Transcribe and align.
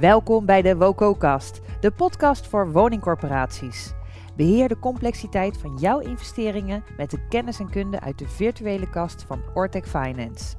Welkom 0.00 0.46
bij 0.46 0.62
de 0.62 0.76
WOCO-kast, 0.76 1.60
de 1.80 1.90
podcast 1.90 2.46
voor 2.46 2.72
woningcorporaties. 2.72 3.92
Beheer 4.36 4.68
de 4.68 4.78
complexiteit 4.78 5.58
van 5.58 5.76
jouw 5.76 5.98
investeringen 5.98 6.84
met 6.96 7.10
de 7.10 7.26
kennis 7.28 7.58
en 7.58 7.70
kunde 7.70 8.00
uit 8.00 8.18
de 8.18 8.28
virtuele 8.28 8.90
kast 8.90 9.24
van 9.26 9.42
Ortec 9.54 9.86
Finance. 9.86 10.56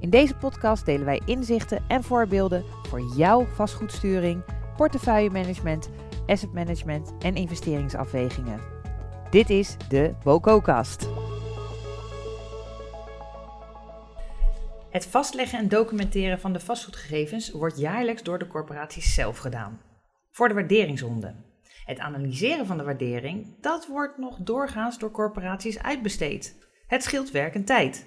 In 0.00 0.10
deze 0.10 0.34
podcast 0.34 0.86
delen 0.86 1.04
wij 1.04 1.20
inzichten 1.24 1.84
en 1.88 2.04
voorbeelden 2.04 2.64
voor 2.88 3.00
jouw 3.16 3.46
vastgoedsturing, 3.46 4.44
portefeuillemanagement, 4.76 5.90
asset 6.26 6.52
management 6.52 7.12
en 7.18 7.34
investeringsafwegingen. 7.34 8.60
Dit 9.30 9.50
is 9.50 9.76
de 9.88 10.14
WOCO-kast. 10.22 11.08
Het 14.90 15.06
vastleggen 15.06 15.58
en 15.58 15.68
documenteren 15.68 16.40
van 16.40 16.52
de 16.52 16.60
vastgoedgegevens 16.60 17.50
wordt 17.50 17.78
jaarlijks 17.78 18.22
door 18.22 18.38
de 18.38 18.46
corporaties 18.46 19.14
zelf 19.14 19.38
gedaan. 19.38 19.80
Voor 20.30 20.48
de 20.48 20.54
waarderingsronde. 20.54 21.34
Het 21.84 21.98
analyseren 21.98 22.66
van 22.66 22.76
de 22.76 22.84
waardering, 22.84 23.60
dat 23.60 23.86
wordt 23.86 24.18
nog 24.18 24.38
doorgaans 24.38 24.98
door 24.98 25.10
corporaties 25.10 25.78
uitbesteed. 25.78 26.56
Het 26.86 27.02
scheelt 27.02 27.30
werk 27.30 27.54
en 27.54 27.64
tijd. 27.64 28.06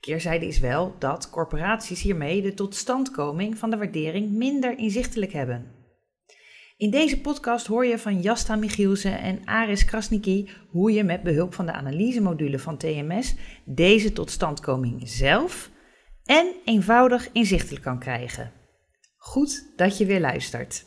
Keerzijde 0.00 0.46
is 0.46 0.58
wel 0.58 0.94
dat 0.98 1.30
corporaties 1.30 2.02
hiermee 2.02 2.42
de 2.42 2.54
totstandkoming 2.54 3.58
van 3.58 3.70
de 3.70 3.76
waardering 3.76 4.30
minder 4.30 4.78
inzichtelijk 4.78 5.32
hebben. 5.32 5.72
In 6.76 6.90
deze 6.90 7.20
podcast 7.20 7.66
hoor 7.66 7.86
je 7.86 7.98
van 7.98 8.20
Jasta 8.20 8.56
Michielsen 8.56 9.18
en 9.18 9.44
Aris 9.44 9.84
Krasniki 9.84 10.50
hoe 10.68 10.92
je 10.92 11.04
met 11.04 11.22
behulp 11.22 11.54
van 11.54 11.66
de 11.66 11.72
analysemodule 11.72 12.58
van 12.58 12.76
TMS 12.76 13.34
deze 13.64 14.12
totstandkoming 14.12 15.08
zelf 15.08 15.72
en 16.24 16.54
eenvoudig 16.64 17.28
inzichtelijk 17.32 17.82
kan 17.82 17.98
krijgen. 17.98 18.52
Goed 19.16 19.72
dat 19.76 19.98
je 19.98 20.06
weer 20.06 20.20
luistert. 20.20 20.84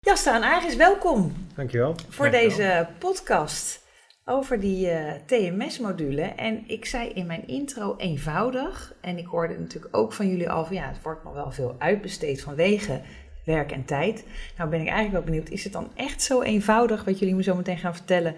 Jasta 0.00 0.34
en 0.34 0.42
Aris, 0.42 0.76
welkom. 0.76 1.32
Dankjewel. 1.54 1.94
Voor 2.08 2.30
deze 2.30 2.88
podcast 2.98 3.84
over 4.24 4.60
die 4.60 4.86
uh, 4.86 5.14
eh, 5.14 5.22
TMS-module. 5.26 6.22
En 6.22 6.68
ik 6.68 6.84
zei 6.84 7.08
in 7.08 7.26
mijn 7.26 7.46
intro 7.46 7.96
eenvoudig. 7.96 8.94
En 9.00 9.18
ik 9.18 9.26
hoorde 9.26 9.58
natuurlijk 9.58 9.96
ook 9.96 10.12
van 10.12 10.28
jullie 10.28 10.50
al 10.50 10.64
van 10.64 10.76
ja, 10.76 10.88
het 10.88 11.02
wordt 11.02 11.24
nog 11.24 11.34
wel 11.34 11.50
veel 11.50 11.74
uitbesteed 11.78 12.42
vanwege 12.42 13.00
werk 13.44 13.72
en 13.72 13.84
tijd. 13.84 14.24
Nou 14.56 14.70
ben 14.70 14.80
ik 14.80 14.86
eigenlijk 14.86 15.12
wel 15.12 15.34
benieuwd, 15.34 15.48
is 15.48 15.64
het 15.64 15.72
dan 15.72 15.90
echt 15.94 16.22
zo 16.22 16.42
eenvoudig 16.42 17.04
wat 17.04 17.18
jullie 17.18 17.34
me 17.34 17.42
zo 17.42 17.54
meteen 17.54 17.78
gaan 17.78 17.94
vertellen, 17.94 18.36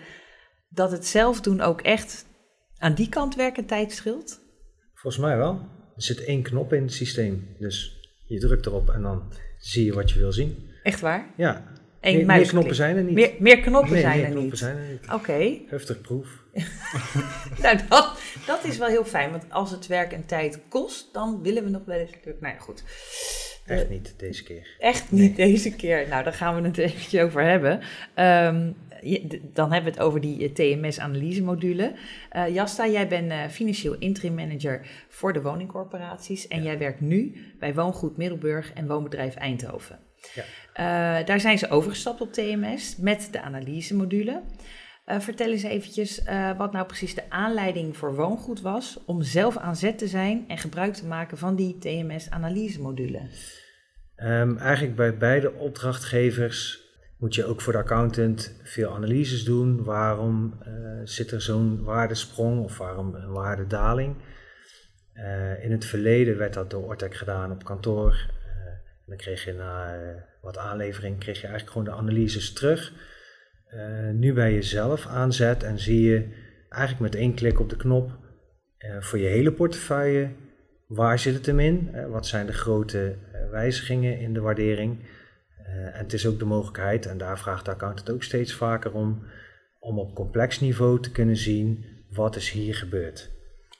dat 0.68 0.90
het 0.90 1.06
zelf 1.06 1.40
doen 1.40 1.60
ook 1.60 1.80
echt 1.80 2.26
aan 2.78 2.94
die 2.94 3.08
kant 3.08 3.34
werk 3.34 3.56
en 3.56 3.66
tijd 3.66 3.92
scheelt? 3.92 4.40
Volgens 4.94 5.22
mij 5.22 5.36
wel. 5.36 5.77
Er 5.98 6.04
zit 6.04 6.24
één 6.24 6.42
knop 6.42 6.72
in 6.72 6.82
het 6.82 6.92
systeem. 6.92 7.48
Dus 7.58 8.00
je 8.24 8.38
drukt 8.38 8.66
erop 8.66 8.90
en 8.90 9.02
dan 9.02 9.22
zie 9.58 9.84
je 9.84 9.92
wat 9.92 10.10
je 10.10 10.18
wil 10.18 10.32
zien. 10.32 10.70
Echt 10.82 11.00
waar? 11.00 11.26
Ja. 11.36 11.64
Eén 12.00 12.26
meer, 12.26 12.46
knoppen 12.46 12.74
zijn 12.74 12.96
er 12.96 13.02
niet. 13.02 13.14
Meer, 13.14 13.32
meer 13.38 13.60
knoppen 13.60 14.00
zijn 14.00 14.16
meer 14.16 14.24
er 14.24 14.30
knoppen 14.30 14.50
niet. 14.50 14.58
zijn 14.58 14.76
er 14.76 14.88
niet. 14.90 15.12
Oké. 15.12 15.58
Heftig 15.66 16.00
proef. 16.00 16.44
nou, 17.62 17.78
dat, 17.88 18.18
dat 18.46 18.64
is 18.64 18.78
wel 18.78 18.88
heel 18.88 19.04
fijn. 19.04 19.30
Want 19.30 19.44
als 19.50 19.70
het 19.70 19.86
werk 19.86 20.12
en 20.12 20.26
tijd 20.26 20.60
kost, 20.68 21.08
dan 21.12 21.42
willen 21.42 21.64
we 21.64 21.70
nog 21.70 21.84
wel 21.84 21.98
eens... 21.98 22.10
Nou 22.24 22.54
ja, 22.54 22.58
goed. 22.58 22.82
Echt 23.66 23.88
niet 23.88 24.14
deze 24.16 24.42
keer. 24.42 24.76
Echt 24.78 25.12
niet 25.12 25.36
deze 25.36 25.74
keer. 25.76 26.08
Nou, 26.08 26.24
daar 26.24 26.32
gaan 26.32 26.62
we 26.62 26.68
het 26.68 26.78
eventjes 26.78 27.22
over 27.22 27.42
hebben. 27.42 27.80
Um, 28.16 28.76
dan 29.52 29.72
hebben 29.72 29.92
we 29.92 29.98
het 29.98 30.06
over 30.06 30.20
die 30.20 30.44
eh, 30.44 30.52
TMS-analyse-module. 30.52 31.92
Uh, 32.36 32.48
Jasta, 32.48 32.86
jij 32.86 33.08
bent 33.08 33.32
uh, 33.32 33.46
financieel 33.46 33.96
interim 33.98 34.34
manager 34.34 34.86
voor 35.08 35.32
de 35.32 35.42
woningcorporaties. 35.42 36.48
En 36.48 36.62
jij 36.62 36.78
werkt 36.78 37.00
nu 37.00 37.36
bij 37.58 37.74
Woongoed 37.74 38.16
Middelburg 38.16 38.72
en 38.72 38.86
Woonbedrijf 38.86 39.34
Eindhoven. 39.34 39.98
Ja. 40.34 40.42
Uh, 41.20 41.26
daar 41.26 41.40
zijn 41.40 41.58
ze 41.58 41.70
overgestapt 41.70 42.20
op 42.20 42.32
TMS 42.32 42.96
met 42.96 43.28
de 43.32 43.40
analyse-module. 43.40 44.42
vertel 45.06 45.50
eens 45.50 45.62
eventjes 45.62 46.22
wat 46.56 46.72
nou 46.72 46.86
precies 46.86 47.14
de 47.14 47.30
aanleiding 47.30 47.96
voor 47.96 48.14
Woongoed 48.14 48.60
was 48.60 48.98
om 49.06 49.22
zelf 49.22 49.56
aan 49.56 49.76
zet 49.76 49.98
te 49.98 50.06
zijn 50.06 50.44
en 50.48 50.58
gebruik 50.58 50.94
te 50.94 51.06
maken 51.06 51.38
van 51.38 51.56
die 51.56 51.78
TMS-analyse-module. 51.78 53.20
Um, 54.22 54.56
eigenlijk 54.56 54.96
bij 54.96 55.16
beide 55.16 55.52
opdrachtgevers 55.52 56.87
moet 57.18 57.34
je 57.34 57.44
ook 57.44 57.60
voor 57.60 57.72
de 57.72 57.78
accountant 57.78 58.54
veel 58.62 58.94
analyses 58.94 59.44
doen. 59.44 59.84
Waarom 59.84 60.54
uh, 60.66 61.00
zit 61.04 61.30
er 61.30 61.42
zo'n 61.42 61.82
waardesprong 61.82 62.64
of 62.64 62.78
waarom 62.78 63.14
een 63.14 63.32
waardedaling? 63.32 64.16
Uh, 65.14 65.64
in 65.64 65.70
het 65.70 65.84
verleden 65.84 66.38
werd 66.38 66.54
dat 66.54 66.70
door 66.70 66.84
Ortec 66.84 67.14
gedaan 67.14 67.52
op 67.52 67.64
kantoor. 67.64 68.12
En 68.12 69.04
dan 69.06 69.16
kreeg 69.16 69.44
je 69.44 69.52
na 69.52 69.98
wat 70.40 70.58
aanlevering 70.58 71.18
kreeg 71.18 71.40
je 71.40 71.46
eigenlijk 71.46 71.76
gewoon 71.76 71.94
de 71.94 72.02
analyses 72.02 72.52
terug. 72.52 72.92
nu 74.12 74.32
bij 74.32 74.52
jezelf 74.52 75.06
aanzet 75.06 75.62
en 75.62 75.78
zie 75.78 76.02
je 76.02 76.28
eigenlijk 76.68 77.12
met 77.12 77.20
één 77.20 77.34
klik 77.34 77.60
op 77.60 77.70
de 77.70 77.76
knop 77.76 78.10
voor 79.00 79.18
je 79.18 79.26
hele 79.26 79.52
portefeuille 79.52 80.30
waar 80.86 81.18
zit 81.18 81.34
het 81.34 81.46
hem 81.46 81.60
in? 81.60 81.90
wat 82.10 82.26
zijn 82.26 82.46
de 82.46 82.52
grote 82.52 83.16
wijzigingen 83.50 84.18
in 84.18 84.32
de 84.32 84.40
waardering? 84.40 84.98
Eh, 85.68 85.84
en 85.84 85.92
het 85.92 86.12
is 86.12 86.26
ook 86.26 86.38
de 86.38 86.44
mogelijkheid, 86.44 87.06
en 87.06 87.18
daar 87.18 87.38
vraagt 87.38 87.64
de 87.64 87.70
accountant 87.70 88.10
ook 88.10 88.22
steeds 88.22 88.52
vaker 88.52 88.92
om, 88.92 89.22
om 89.78 89.98
op 89.98 90.14
complex 90.14 90.60
niveau 90.60 91.00
te 91.00 91.10
kunnen 91.10 91.36
zien 91.36 91.84
wat 92.10 92.36
is 92.36 92.50
hier 92.50 92.74
gebeurd. 92.74 93.30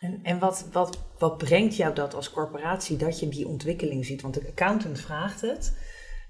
En, 0.00 0.20
en 0.22 0.38
wat, 0.38 0.68
wat, 0.72 0.98
wat 1.18 1.38
brengt 1.38 1.76
jou 1.76 1.94
dat 1.94 2.14
als 2.14 2.30
corporatie 2.30 2.96
dat 2.96 3.20
je 3.20 3.28
die 3.28 3.48
ontwikkeling 3.48 4.04
ziet? 4.04 4.22
Want 4.22 4.34
de 4.34 4.46
accountant 4.48 5.00
vraagt 5.00 5.40
het, 5.40 5.78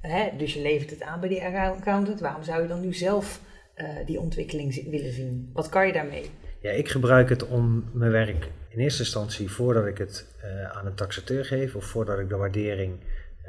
hè, 0.01 0.37
dus 0.37 0.55
je 0.55 0.63
levert 0.63 0.91
het 0.91 1.03
aan 1.03 1.21
bij 1.21 1.29
die 1.29 1.45
accountant. 1.45 2.21
Waarom 2.21 2.43
zou 2.43 2.63
je 2.63 2.69
dan 2.69 2.81
nu 2.81 2.95
zelf 2.95 3.41
uh, 3.77 3.89
die 4.07 4.21
ontwikkeling 4.21 4.91
willen 4.91 5.13
zien? 5.13 5.51
Wat 5.53 5.69
kan 5.69 5.87
je 5.87 5.93
daarmee? 5.93 6.31
Ja, 6.61 6.71
ik 6.71 6.89
gebruik 6.89 7.29
het 7.29 7.47
om 7.47 7.91
mijn 7.93 8.11
werk 8.11 8.51
in 8.69 8.79
eerste 8.79 9.03
instantie 9.03 9.51
voordat 9.51 9.87
ik 9.87 9.99
het 9.99 10.27
uh, 10.45 10.71
aan 10.71 10.87
een 10.87 10.95
taxateur 10.95 11.45
geef 11.45 11.75
of 11.75 11.85
voordat 11.85 12.19
ik 12.19 12.29
de 12.29 12.37
waardering 12.37 12.99
eh, 13.01 13.07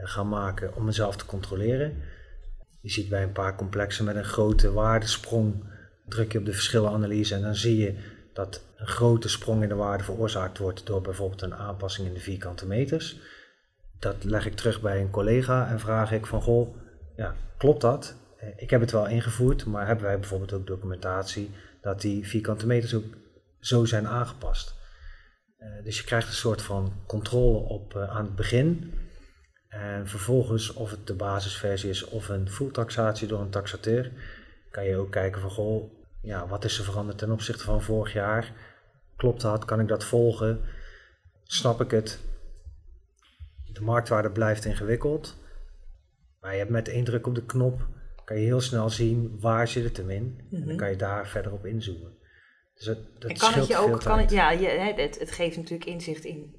gaan 0.08 0.28
maken 0.28 0.76
om 0.76 0.86
mezelf 0.86 1.16
te 1.16 1.26
controleren. 1.26 1.98
Je 2.82 2.90
ziet 2.90 3.10
bij 3.10 3.24
een 3.24 3.32
paar 3.32 3.56
complexen 3.56 4.06
met 4.06 4.16
een 4.16 4.24
grote 4.24 4.72
waardesprong, 4.72 5.64
druk 6.06 6.32
je 6.32 6.40
op 6.40 6.46
de 6.46 6.54
verschillenanalyse 6.54 7.36
en 7.36 7.42
dan 7.42 7.56
zie 7.56 7.78
je 7.78 7.96
dat 8.34 8.62
een 8.76 8.88
grote 8.88 9.30
sprong 9.30 9.64
in 9.64 9.70
de 9.70 9.76
waarde 9.76 10.04
veroorzaakt 10.04 10.58
wordt 10.58 10.86
door 10.86 11.02
bijvoorbeeld 11.02 11.42
een 11.42 11.56
aanpassing 11.56 12.08
in 12.08 12.14
de 12.14 12.20
vierkante 12.20 12.68
meters. 12.68 13.20
Dat 14.00 14.24
leg 14.24 14.46
ik 14.46 14.56
terug 14.56 14.82
bij 14.82 15.02
een 15.02 15.10
collega 15.10 15.70
en 15.70 15.80
vraag 15.80 16.12
ik 16.12 16.26
van 16.26 16.42
goh, 16.42 16.76
ja, 17.16 17.36
klopt 17.58 17.82
dat? 17.82 18.16
Eh, 18.38 18.50
ik 18.56 18.70
heb 18.70 18.82
het 18.82 18.92
wel 18.92 19.08
ingevoerd, 19.08 19.66
maar 19.66 19.88
hebben 19.88 20.06
wij 20.06 20.20
bijvoorbeeld 20.20 20.54
ook 20.54 20.68
documentatie 20.68 21.52
dat 21.82 22.02
die 22.02 22.28
vierkante 22.28 22.68
meters 22.68 22.94
ook 22.94 23.06
zo 23.60 23.86
zijn 23.86 24.08
aangepast? 24.08 24.78
Uh, 25.60 25.84
dus 25.84 25.98
je 25.98 26.04
krijgt 26.04 26.28
een 26.28 26.34
soort 26.34 26.62
van 26.62 26.94
controle 27.08 27.58
op 27.58 27.94
uh, 27.96 28.10
aan 28.10 28.26
het 28.26 28.36
begin 28.36 28.94
en 29.70 30.08
vervolgens, 30.08 30.74
of 30.74 30.92
het 30.92 31.08
de 31.08 31.14
basisversie 31.14 31.90
is 31.90 32.06
of 32.06 32.30
een 32.30 32.50
full 32.50 32.72
taxatie 32.72 33.28
door 33.28 33.42
een 33.42 33.50
taxateur, 33.50 34.12
kan 34.72 34.86
je 34.86 34.98
ook 34.98 35.12
kijken 35.12 35.42
van 35.42 35.50
goh, 35.50 35.92
ja, 36.22 36.48
wat 36.48 36.64
is 36.64 36.78
er 36.78 36.84
veranderd 36.84 37.18
ten 37.18 37.32
opzichte 37.32 37.64
van 37.64 37.82
vorig 37.82 38.14
jaar? 38.14 38.54
Klopt 39.16 39.42
dat? 39.42 39.66
Kan 39.66 39.80
ik 39.80 39.88
dat 39.88 40.04
volgen? 40.04 40.62
Snap 41.44 41.82
ik 41.82 41.92
het? 41.92 42.20
De 43.74 43.82
marktwaarde 43.82 44.32
blijft 44.32 44.66
ingewikkeld. 44.66 45.38
Maar 46.40 46.52
je 46.52 46.58
hebt 46.58 46.72
met 46.72 46.88
één 46.88 47.04
druk 47.04 47.28
op 47.28 47.36
de 47.36 47.46
knop, 47.46 47.88
kan 48.26 48.38
je 48.38 48.46
heel 48.46 48.62
snel 48.62 48.90
zien 48.90 49.40
waar 49.40 49.68
zit 49.68 49.84
het 49.84 49.98
hem 49.98 50.10
in. 50.10 50.48
En 50.52 50.60
dan 50.60 50.68
mhm. 50.68 50.78
kan 50.78 50.90
je 50.90 50.96
daar 50.96 51.28
verder 51.28 51.52
op 51.52 51.66
inzoomen. 51.66 52.18
Dus 52.74 52.86
dat, 52.86 52.98
dat 53.20 53.32
en 53.32 53.38
kan 53.38 53.54
het 53.54 53.68
je 53.68 53.78
ook, 53.78 54.00
kan 54.00 54.20
het, 54.20 54.32
ja, 54.32 54.52
je, 54.52 54.68
het, 54.68 55.20
het 55.20 55.32
geeft 55.32 55.58
natuurlijk 55.58 55.90
inzicht 55.90 56.24
in 56.24 56.56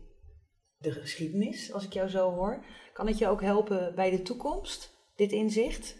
de 0.77 0.92
geschiedenis, 0.92 1.72
als 1.72 1.84
ik 1.84 1.92
jou 1.92 2.09
zo 2.09 2.33
hoor. 2.33 2.65
Kan 3.00 3.08
het 3.08 3.18
je 3.18 3.28
ook 3.28 3.42
helpen 3.42 3.94
bij 3.94 4.10
de 4.10 4.22
toekomst, 4.22 4.91
dit 5.16 5.32
inzicht? 5.32 5.97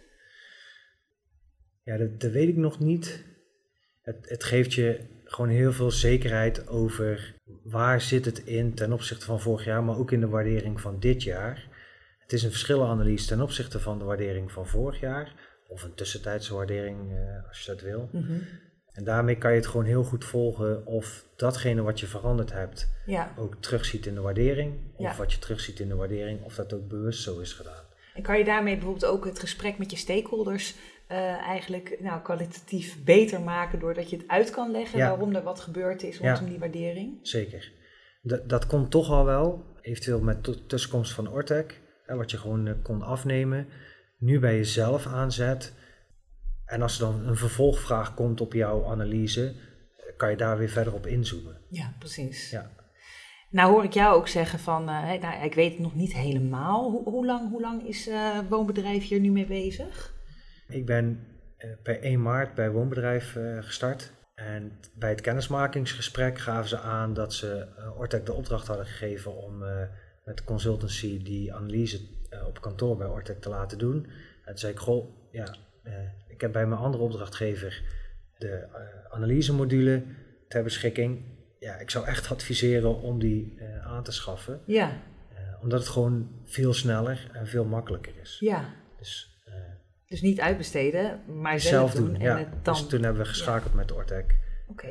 Ja, 1.83 1.97
dat, 1.97 2.21
dat 2.21 2.31
weet 2.31 2.49
ik 2.49 2.57
nog 2.57 2.79
niet. 2.79 3.25
Het, 4.03 4.29
het, 4.29 4.45
geeft 4.45 4.75
je 4.75 5.01
gewoon 5.25 5.51
heel 5.51 5.73
veel 5.73 5.91
zekerheid 5.91 6.69
over 6.69 7.35
waar 7.63 8.01
zit 8.01 8.25
het 8.25 8.39
in 8.39 8.75
ten 8.75 8.93
opzichte 8.93 9.25
van 9.25 9.41
vorig 9.41 9.65
jaar, 9.65 9.85
maar 9.85 9.99
ook 9.99 10.11
in 10.11 10.21
de 10.21 10.29
waardering 10.29 10.81
van 10.81 10.99
dit 10.99 11.23
jaar. 11.23 11.69
Het 12.19 12.33
is 12.33 12.43
een 12.43 12.51
verschillenanalyse 12.51 13.27
ten 13.27 13.41
opzichte 13.41 13.81
van 13.81 13.99
de 13.99 14.05
waardering 14.05 14.53
van 14.53 14.67
vorig 14.67 15.01
jaar, 15.01 15.35
of 15.69 15.83
een 15.83 15.95
tussentijdse 15.95 16.55
waardering 16.55 17.13
uh, 17.13 17.49
als 17.49 17.61
je 17.61 17.71
dat 17.71 17.81
wil. 17.81 18.09
Mm 18.13 18.43
en 18.93 19.05
daarmee 19.05 19.39
kan 19.39 19.51
je 19.51 19.57
het 19.57 19.67
gewoon 19.67 19.87
heel 19.87 20.05
goed 20.05 20.25
volgen 20.25 20.87
of 20.87 21.25
datgene 21.37 21.83
wat 21.83 22.01
je 22.01 22.07
veranderd 22.07 22.53
hebt 22.53 22.89
ja. 23.07 23.35
ook 23.37 23.57
terugziet 23.61 24.07
in 24.07 24.15
de 24.15 24.21
waardering. 24.21 24.75
Of 24.97 25.17
wat 25.17 25.33
je 25.33 25.39
terugziet 25.39 25.81
in 25.81 25.89
de 25.89 25.95
waardering, 25.95 26.43
of 26.43 26.55
dat 26.55 26.73
ook 26.73 26.89
bewust 26.89 27.23
zo 27.23 27.39
is 27.39 27.53
gedaan. 27.53 27.85
En 28.15 28.23
kan 28.23 28.39
je 28.39 28.45
daarmee 28.45 28.75
bijvoorbeeld 28.75 29.13
ook 29.13 29.25
het 29.25 29.39
gesprek 29.39 29.79
met 29.79 29.91
je 29.91 29.97
stakeholders 29.97 30.75
uh, 31.11 31.19
eigenlijk 31.47 31.97
nou, 32.01 32.23
kwalitatief 32.23 33.05
beter 33.05 33.41
maken 33.41 33.79
doordat 33.79 34.11
je 34.11 34.17
het 34.17 34.29
uit 34.29 34.51
kan 34.51 34.71
leggen 34.71 34.99
waarom 34.99 35.35
er 35.35 35.43
wat 35.43 35.61
gebeurd 35.61 36.03
is 36.03 36.19
rondom 36.19 36.49
die 36.49 36.59
waardering? 36.59 37.19
Zeker. 37.23 37.73
Dat, 38.23 38.49
dat 38.49 38.67
komt 38.67 38.91
toch 38.91 39.11
al 39.11 39.25
wel, 39.25 39.65
eventueel 39.81 40.21
met 40.21 40.69
tussenkomst 40.69 41.13
van 41.13 41.31
Ortec. 41.31 41.81
hè, 42.07 42.17
wat 42.17 42.31
je 42.31 42.39
gewoon 42.39 42.67
eh, 42.67 42.75
kon 42.83 43.03
afnemen, 43.03 43.69
nu 44.19 44.39
bij 44.39 44.57
jezelf 44.57 45.07
aanzet. 45.07 45.75
En 46.71 46.83
als 46.83 47.01
er 47.01 47.07
dan 47.07 47.27
een 47.27 47.37
vervolgvraag 47.37 48.15
komt 48.15 48.41
op 48.41 48.53
jouw 48.53 48.85
analyse, 48.85 49.55
kan 50.17 50.31
je 50.31 50.37
daar 50.37 50.59
weer 50.59 50.69
verder 50.69 50.95
op 50.95 51.07
inzoomen. 51.07 51.61
Ja, 51.69 51.95
precies. 51.99 52.51
Ja. 52.51 52.71
Nou 53.51 53.73
hoor 53.73 53.85
ik 53.85 53.93
jou 53.93 54.17
ook 54.17 54.29
zeggen 54.29 54.59
van, 54.59 54.89
eh, 54.89 55.21
nou, 55.21 55.45
ik 55.45 55.55
weet 55.55 55.73
het 55.73 55.81
nog 55.81 55.95
niet 55.95 56.13
helemaal. 56.13 56.91
Hoe, 56.91 57.09
hoe 57.09 57.27
lang, 57.27 57.51
hoe 57.51 57.61
lang 57.61 57.87
is 57.87 58.09
eh 58.09 58.39
woonbedrijf 58.49 59.09
hier 59.09 59.21
nu 59.21 59.31
mee 59.31 59.47
bezig? 59.47 60.15
Ik 60.69 60.87
ben 60.87 61.27
eh, 61.57 61.71
per 61.83 62.01
1 62.01 62.23
maart 62.23 62.55
bij 62.55 62.71
Woonbedrijf 62.71 63.37
gestart. 63.61 64.13
En 64.35 64.79
bij 64.95 65.11
het 65.11 65.21
kennismakingsgesprek 65.21 66.39
gaven 66.39 66.69
ze 66.69 66.79
aan 66.79 67.15
dat 67.15 67.35
ze 67.35 67.67
uh, 67.79 67.99
Ortec 67.99 68.27
de 68.27 68.33
opdracht 68.33 68.67
hadden 68.67 68.87
gegeven 68.87 69.37
om 69.37 69.59
met 70.25 70.45
consultancy 70.45 71.23
die 71.23 71.55
analyse 71.55 72.01
op 72.47 72.61
kantoor 72.61 72.97
bij 72.97 73.07
Ortec 73.07 73.41
te 73.41 73.49
laten 73.49 73.79
doen. 73.79 74.05
En 74.05 74.45
toen 74.45 74.59
zei 74.59 74.73
ik, 74.73 74.79
goh, 74.79 75.31
ja, 75.31 75.57
ik 76.41 76.47
heb 76.47 76.55
bij 76.55 76.67
mijn 76.67 76.81
andere 76.81 77.03
opdrachtgever 77.03 77.83
de 78.39 78.49
eh, 78.49 79.15
analysemodule 79.15 80.03
ter 80.49 80.63
beschikking. 80.63 81.25
Ja, 81.59 81.75
ik 81.79 81.91
zou 81.91 82.07
echt 82.07 82.31
adviseren 82.31 83.01
om 83.01 83.19
die 83.19 83.55
eh, 83.59 83.87
aan 83.87 84.03
te 84.03 84.13
schaffen. 84.13 84.61
Ja, 84.67 84.89
eh, 85.35 85.63
omdat 85.63 85.79
het 85.79 85.89
gewoon 85.89 86.31
veel 86.45 86.73
sneller 86.73 87.31
en 87.33 87.47
veel 87.47 87.65
makkelijker 87.65 88.13
is. 88.21 88.37
ja. 88.39 88.75
Dus 88.99 89.39
Dus 90.07 90.21
niet 90.21 90.41
uitbesteden, 90.41 91.21
maar 91.27 91.61
zelf, 91.61 91.93
zelf 91.93 92.05
doen. 92.05 92.15
en 92.15 92.21
ja. 92.21 92.39
het 92.39 92.65
dan... 92.65 92.75
Dus 92.75 92.87
toen 92.87 93.03
hebben 93.03 93.23
we 93.23 93.29
geschakeld 93.29 93.75
met 93.75 93.93
Ortec. 93.93 94.35
Oké, 94.69 94.89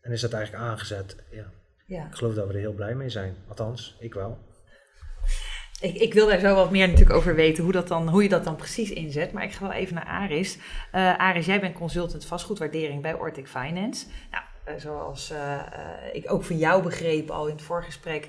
en 0.00 0.12
is 0.12 0.20
dat 0.20 0.32
eigenlijk 0.32 0.64
aangezet. 0.64 1.16
Ja. 1.30 1.50
ja. 1.86 2.06
Ik 2.06 2.14
geloof 2.14 2.34
dat 2.34 2.46
we 2.46 2.52
er 2.52 2.58
heel 2.58 2.72
blij 2.72 2.94
mee 2.94 3.08
zijn. 3.08 3.34
Althans, 3.48 3.96
ik 4.00 4.14
wel. 4.14 4.38
Ik, 5.80 5.94
ik 5.94 6.14
wil 6.14 6.26
daar 6.26 6.38
zo 6.38 6.54
wat 6.54 6.70
meer 6.70 6.88
natuurlijk 6.88 7.16
over 7.16 7.34
weten, 7.34 7.64
hoe, 7.64 7.72
dat 7.72 7.88
dan, 7.88 8.08
hoe 8.08 8.22
je 8.22 8.28
dat 8.28 8.44
dan 8.44 8.56
precies 8.56 8.90
inzet. 8.90 9.32
Maar 9.32 9.44
ik 9.44 9.52
ga 9.52 9.62
wel 9.62 9.76
even 9.76 9.94
naar 9.94 10.06
Aris. 10.06 10.58
Eh, 10.92 11.16
Aris, 11.16 11.46
jij 11.46 11.60
bent 11.60 11.74
consultant 11.74 12.24
vastgoedwaardering 12.24 13.02
bij 13.02 13.14
Ortic 13.14 13.48
Finance. 13.48 14.06
Nou, 14.30 14.44
eh, 14.64 14.74
zoals 14.76 15.30
eh, 15.30 15.60
ik 16.12 16.32
ook 16.32 16.44
van 16.44 16.56
jou 16.56 16.82
begreep 16.82 17.30
al 17.30 17.46
in 17.46 17.54
het 17.54 17.62
voorgesprek, 17.62 18.28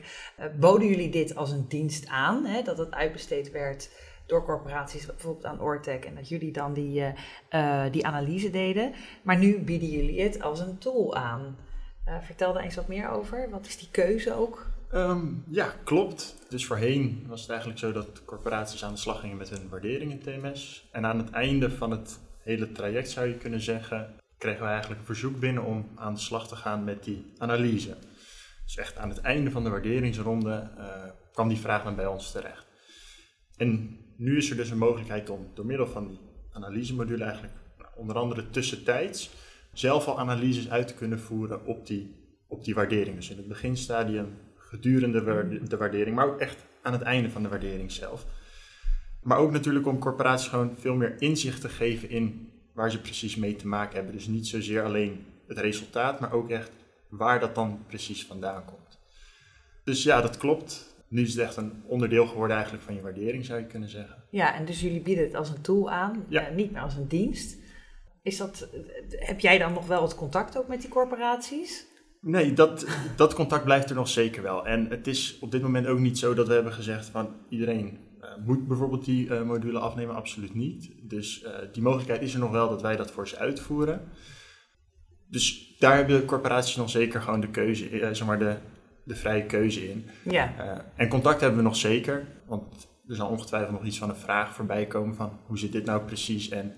boden 0.60 0.88
jullie 0.88 1.10
dit 1.10 1.36
als 1.36 1.52
een 1.52 1.66
dienst 1.68 2.08
aan. 2.08 2.46
Hè, 2.46 2.62
dat 2.62 2.78
het 2.78 2.94
uitbesteed 2.94 3.52
werd 3.52 3.90
door 4.26 4.46
corporaties, 4.46 5.06
bijvoorbeeld 5.06 5.46
aan 5.46 5.62
Ortec. 5.62 6.06
En 6.06 6.16
dat 6.16 6.30
jullie 6.30 6.52
dan 6.52 6.74
die, 6.74 7.04
die 7.92 8.06
analyse 8.06 8.50
deden. 8.50 8.94
Maar 9.22 9.38
nu 9.38 9.60
bieden 9.60 9.90
jullie 9.90 10.22
het 10.22 10.42
als 10.42 10.60
een 10.60 10.78
tool 10.78 11.16
aan. 11.16 11.58
Vertel 12.22 12.54
daar 12.54 12.64
eens 12.64 12.76
wat 12.76 12.88
meer 12.88 13.10
over. 13.10 13.50
Wat 13.50 13.66
is 13.66 13.78
die 13.78 13.90
keuze 13.92 14.34
ook? 14.34 14.68
Ehm, 14.92 15.28
ja, 15.50 15.74
klopt. 15.84 16.36
Dus 16.50 16.66
voorheen 16.66 17.26
was 17.28 17.42
het 17.42 17.50
eigenlijk 17.50 17.80
zo 17.80 17.92
dat 17.92 18.26
corporaties 18.26 18.84
aan 18.84 18.94
de 18.94 19.00
slag 19.00 19.20
gingen 19.20 19.38
met 19.38 19.50
hun 19.50 19.70
waardering 19.70 20.12
in 20.12 20.20
TMS. 20.20 20.88
En 20.92 21.06
aan 21.06 21.18
het 21.18 21.30
einde 21.30 21.72
van 21.72 21.92
het 21.92 22.20
hele 22.40 22.72
traject 22.72 23.10
zou 23.10 23.28
je 23.28 23.38
kunnen 23.38 23.62
zeggen, 23.62 24.16
kregen 24.38 24.62
we 24.62 24.68
eigenlijk 24.68 25.00
een 25.00 25.06
verzoek 25.06 25.40
binnen 25.40 25.64
om 25.64 25.90
aan 25.96 26.14
de 26.14 26.20
slag 26.20 26.48
te 26.48 26.56
gaan 26.56 26.84
met 26.84 27.04
die 27.04 27.34
analyse. 27.38 27.98
Dus 28.64 28.78
echt 28.78 28.98
aan 28.98 29.10
het 29.10 29.22
einde 29.22 29.52
van 29.52 29.64
de 29.64 29.70
waarderingsronde 29.70 30.70
eh, 30.78 30.86
kwam 31.34 31.48
die 31.48 31.58
vraag 31.58 31.84
dan 31.84 31.96
bij 31.96 32.08
ons 32.08 32.32
terecht. 32.32 32.66
En 33.58 33.98
nu 34.18 34.38
is 34.38 34.50
er 34.50 34.56
dus 34.56 34.70
een 34.70 34.78
mogelijkheid 34.78 35.30
om 35.30 35.52
door 35.54 35.66
middel 35.66 35.88
van 35.88 36.08
die 36.08 36.20
analysemodule 36.52 37.24
eigenlijk, 37.24 37.54
nou, 37.78 37.90
onder 37.96 38.16
andere 38.16 38.50
tussentijds, 38.50 39.30
zelf 39.74 40.08
al 40.08 40.20
analyses 40.20 40.70
uit 40.70 40.88
te 40.88 40.94
kunnen 40.94 41.20
voeren 41.20 41.66
op 41.66 41.88
die, 41.88 42.16
op 42.48 42.64
die 42.64 42.76
waardering. 42.76 43.16
Dus 43.16 43.30
in 43.30 43.38
het 43.38 43.48
beginstadium, 43.48 44.38
gedurende 44.70 45.24
de 45.68 45.78
waardering, 45.78 46.16
maar 46.16 46.28
ook 46.28 46.40
echt 46.40 46.66
aan 46.82 46.94
het 46.94 47.02
einde 47.02 47.30
van 47.30 47.44
de 47.44 47.50
waardering 47.50 47.92
zelf. 47.92 48.26
Maar 49.24 49.38
ook 49.38 49.52
natuurlijk 49.52 49.88
om 49.88 50.00
corporaties 50.00 50.48
gewoon 50.48 50.76
veel 50.80 50.96
meer 50.96 51.16
inzicht 51.22 51.62
te 51.62 51.70
geven 51.70 52.10
in 52.10 52.50
waar 52.74 52.92
ze 52.92 53.02
precies 53.02 53.36
mee 53.36 53.56
te 53.56 53.68
maken 53.68 53.96
hebben. 53.96 54.14
Dus 54.14 54.28
niet 54.28 54.48
zozeer 54.48 54.84
alleen 54.84 55.26
het 55.48 55.58
resultaat, 55.58 56.20
maar 56.20 56.32
ook 56.34 56.50
echt 56.50 56.72
waar 57.10 57.40
dat 57.40 57.56
dan 57.56 57.84
precies 57.88 58.26
vandaan 58.26 58.66
komt. 58.66 59.00
Dus 59.84 60.04
ja, 60.04 60.22
dat 60.22 60.38
klopt. 60.38 60.98
Nu 61.08 61.22
is 61.22 61.34
het 61.34 61.44
echt 61.44 61.56
een 61.58 61.84
onderdeel 61.86 62.28
geworden 62.28 62.56
eigenlijk 62.56 62.86
van 62.86 62.96
je 62.96 63.02
waardering, 63.02 63.46
zou 63.46 63.60
je 63.60 63.66
kunnen 63.68 63.90
zeggen. 63.90 64.24
Ja, 64.30 64.56
en 64.56 64.66
dus 64.66 64.82
jullie 64.82 65.02
bieden 65.02 65.24
het 65.24 65.36
als 65.36 65.50
een 65.50 65.62
tool 65.62 65.92
aan, 65.92 66.26
Ja. 66.28 66.48
eh, 66.48 66.56
niet 66.56 66.72
meer 66.72 66.82
als 66.82 66.96
een 66.96 67.08
dienst. 67.08 67.58
Is 68.24 68.38
dat, 68.38 68.70
heb 69.10 69.40
jij 69.40 69.58
dan 69.58 69.74
nog 69.74 69.88
wel 69.88 70.02
het 70.02 70.16
contact 70.16 70.58
ook 70.58 70.68
met 70.68 70.82
die 70.82 70.90
corporaties? 70.90 71.86
Nee, 72.22 72.54
dat, 72.54 72.88
dat 73.16 73.34
contact 73.34 73.64
blijft 73.64 73.90
er 73.90 73.96
nog 73.96 74.08
zeker 74.08 74.44
wel. 74.44 74.66
En 74.66 74.90
het 74.90 75.08
is 75.08 75.38
op 75.40 75.52
dit 75.52 75.62
moment 75.62 75.88
ook 75.88 76.00
niet 76.00 76.18
zo 76.18 76.34
dat 76.34 76.48
we 76.48 76.54
hebben 76.54 76.74
gezegd 76.74 77.06
van 77.06 77.36
iedereen 77.50 77.98
eh, 78.22 78.30
moet 78.46 78.68
bijvoorbeeld 78.68 79.06
die 79.06 79.36
eh, 79.36 79.42
module 79.44 79.80
afnemen, 79.80 80.16
absoluut 80.16 80.54
niet. 80.56 80.92
Dus 81.02 81.44
eh, 81.44 81.54
die 81.72 81.84
mogelijkheid 81.84 82.22
is 82.22 82.34
er 82.34 82.40
nog 82.40 82.52
wel 82.52 82.70
dat 82.70 82.82
wij 82.82 82.96
dat 82.96 83.12
voor 83.12 83.28
ze 83.28 83.38
uitvoeren. 83.38 84.02
Dus 85.30 85.76
daar 85.80 85.96
hebben 85.96 86.26
corporaties 86.26 86.76
nog 86.76 86.90
zeker 86.90 87.22
gewoon 87.22 87.42
de 87.42 87.50
keuze, 87.50 87.90
zeg 88.12 88.26
maar 88.26 88.40
de, 88.40 88.56
de 89.04 89.16
vrije 89.16 89.46
keuze 89.46 89.90
in. 89.90 90.06
Ja, 90.24 90.54
en 90.96 91.08
contact 91.10 91.42
hebben 91.42 91.58
we 91.60 91.66
nog 91.66 91.76
zeker, 91.76 92.28
want 92.48 92.88
er 93.08 93.16
zal 93.16 93.30
ongetwijfeld 93.30 93.72
nog 93.72 93.84
iets 93.84 93.98
van 93.98 94.10
een 94.10 94.16
vraag 94.16 94.54
voorbij 94.54 94.86
komen 94.86 95.16
van 95.16 95.40
hoe 95.46 95.58
zit 95.60 95.72
dit 95.72 95.86
nou 95.86 96.02
precies? 96.02 96.50
En 96.50 96.74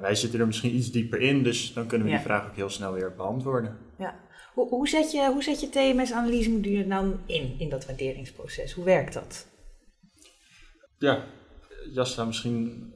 wij 0.00 0.14
zitten 0.14 0.40
er 0.40 0.46
misschien 0.46 0.74
iets 0.74 0.90
dieper 0.90 1.20
in, 1.20 1.42
dus 1.42 1.72
dan 1.72 1.86
kunnen 1.86 2.06
we 2.06 2.12
Ja. 2.12 2.18
die 2.18 2.26
vraag 2.26 2.46
ook 2.46 2.56
heel 2.56 2.70
snel 2.70 2.92
weer 2.92 3.14
beantwoorden. 3.16 3.76
ja. 3.98 4.24
Hoe, 4.56 4.68
hoe 4.68 4.88
zet 4.88 5.12
je, 5.12 5.30
hoe 5.32 5.42
zet 5.42 5.60
je 5.60 5.68
TMS-analysemodule 5.68 6.86
dan 6.86 7.20
in, 7.26 7.54
in 7.58 7.68
dat 7.68 7.86
waarderingsproces? 7.86 8.72
Hoe 8.72 8.84
werkt 8.84 9.14
dat? 9.14 9.46
Ja, 10.98 11.24
Jasta, 11.92 12.24
misschien. 12.24 12.92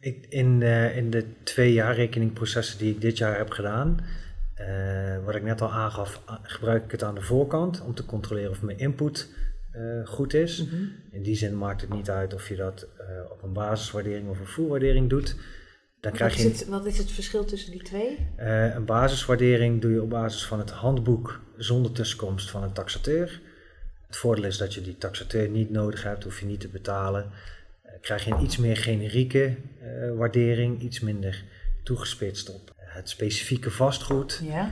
Ik, 0.00 0.26
in, 0.28 0.62
eh, 0.62 0.96
in 0.96 1.10
de 1.10 1.42
twee 1.42 1.72
jaarrekeningprocessen 1.72 2.78
die 2.78 2.94
ik 2.94 3.00
dit 3.00 3.18
jaar 3.18 3.36
heb 3.36 3.50
gedaan, 3.50 4.00
eh, 4.54 5.24
wat 5.24 5.34
ik 5.34 5.42
net 5.42 5.60
al 5.60 5.70
aangaf, 5.70 6.22
gebruik 6.42 6.84
ik 6.84 6.90
het 6.90 7.02
aan 7.02 7.14
de 7.14 7.22
voorkant 7.22 7.82
om 7.82 7.94
te 7.94 8.04
controleren 8.04 8.50
of 8.50 8.62
mijn 8.62 8.78
input 8.78 9.28
eh, 9.72 10.06
goed 10.06 10.34
is. 10.34 10.64
In 11.10 11.22
die 11.22 11.36
zin 11.36 11.58
maakt 11.58 11.80
het 11.80 11.90
niet 11.90 12.10
uit 12.10 12.34
of 12.34 12.48
je 12.48 12.56
dat 12.56 12.88
eh, 12.98 13.06
op 13.30 13.42
een 13.42 13.52
basiswaardering 13.52 14.28
of 14.28 14.40
een 14.40 14.46
fullwaardering 14.46 15.10
doet. 15.10 15.36
Dan 16.02 16.10
Wat 16.10 16.20
krijg 16.20 16.36
is, 16.36 16.42
je 16.42 16.48
het, 16.48 16.68
wat 16.68 16.86
is 16.86 16.98
het 16.98 17.10
verschil 17.10 17.44
tussen 17.44 17.70
die 17.70 17.82
twee? 17.82 18.26
Eh, 18.36 18.74
een 18.74 18.84
basiswaardering 18.84 19.80
doe 19.80 19.90
je 19.92 20.02
op 20.02 20.10
basis 20.10 20.46
van 20.46 20.58
het 20.58 20.70
handboek 20.70 21.40
zonder 21.56 21.92
tussenkomst 21.92 22.50
van 22.50 22.62
een 22.62 22.72
taxateur. 22.72 23.40
Het 24.06 24.16
voordeel 24.16 24.44
is 24.44 24.58
dat 24.58 24.74
je 24.74 24.80
die 24.80 24.98
taxateur 24.98 25.48
niet 25.48 25.70
nodig 25.70 26.02
hebt, 26.02 26.24
hoef 26.24 26.40
je 26.40 26.46
niet 26.46 26.60
te 26.60 26.68
betalen. 26.68 27.30
Eh, 27.82 27.92
krijg 28.00 28.24
je 28.24 28.30
een 28.30 28.42
iets 28.42 28.56
meer 28.56 28.76
generieke 28.76 29.56
eh, 29.80 30.16
waardering, 30.16 30.80
iets 30.80 31.00
minder 31.00 31.44
toegespitst 31.84 32.54
op 32.54 32.74
het 32.76 33.08
specifieke 33.08 33.70
vastgoed. 33.70 34.40
Ja, 34.42 34.70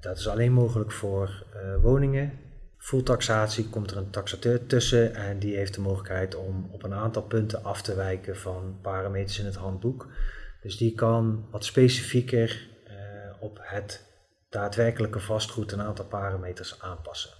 Dat 0.00 0.18
is 0.18 0.28
alleen 0.28 0.52
mogelijk 0.52 0.92
voor 0.92 1.44
woningen. 1.82 2.32
Full 2.76 3.02
taxatie 3.02 3.68
komt 3.68 3.90
er 3.90 3.96
een 3.96 4.10
taxateur 4.10 4.66
tussen 4.66 5.14
en 5.14 5.38
die 5.38 5.56
heeft 5.56 5.74
de 5.74 5.80
mogelijkheid 5.80 6.34
om 6.34 6.68
op 6.72 6.82
een 6.82 6.94
aantal 6.94 7.22
punten 7.22 7.64
af 7.64 7.82
te 7.82 7.94
wijken 7.94 8.36
van 8.36 8.78
parameters 8.82 9.38
in 9.38 9.44
het 9.44 9.56
handboek. 9.56 10.08
Dus 10.66 10.76
die 10.76 10.94
kan 10.94 11.46
wat 11.50 11.64
specifieker 11.64 12.68
eh, 12.86 12.94
op 13.40 13.58
het 13.62 14.04
daadwerkelijke 14.48 15.20
vastgoed 15.20 15.72
een 15.72 15.80
aantal 15.80 16.04
parameters 16.04 16.80
aanpassen. 16.80 17.30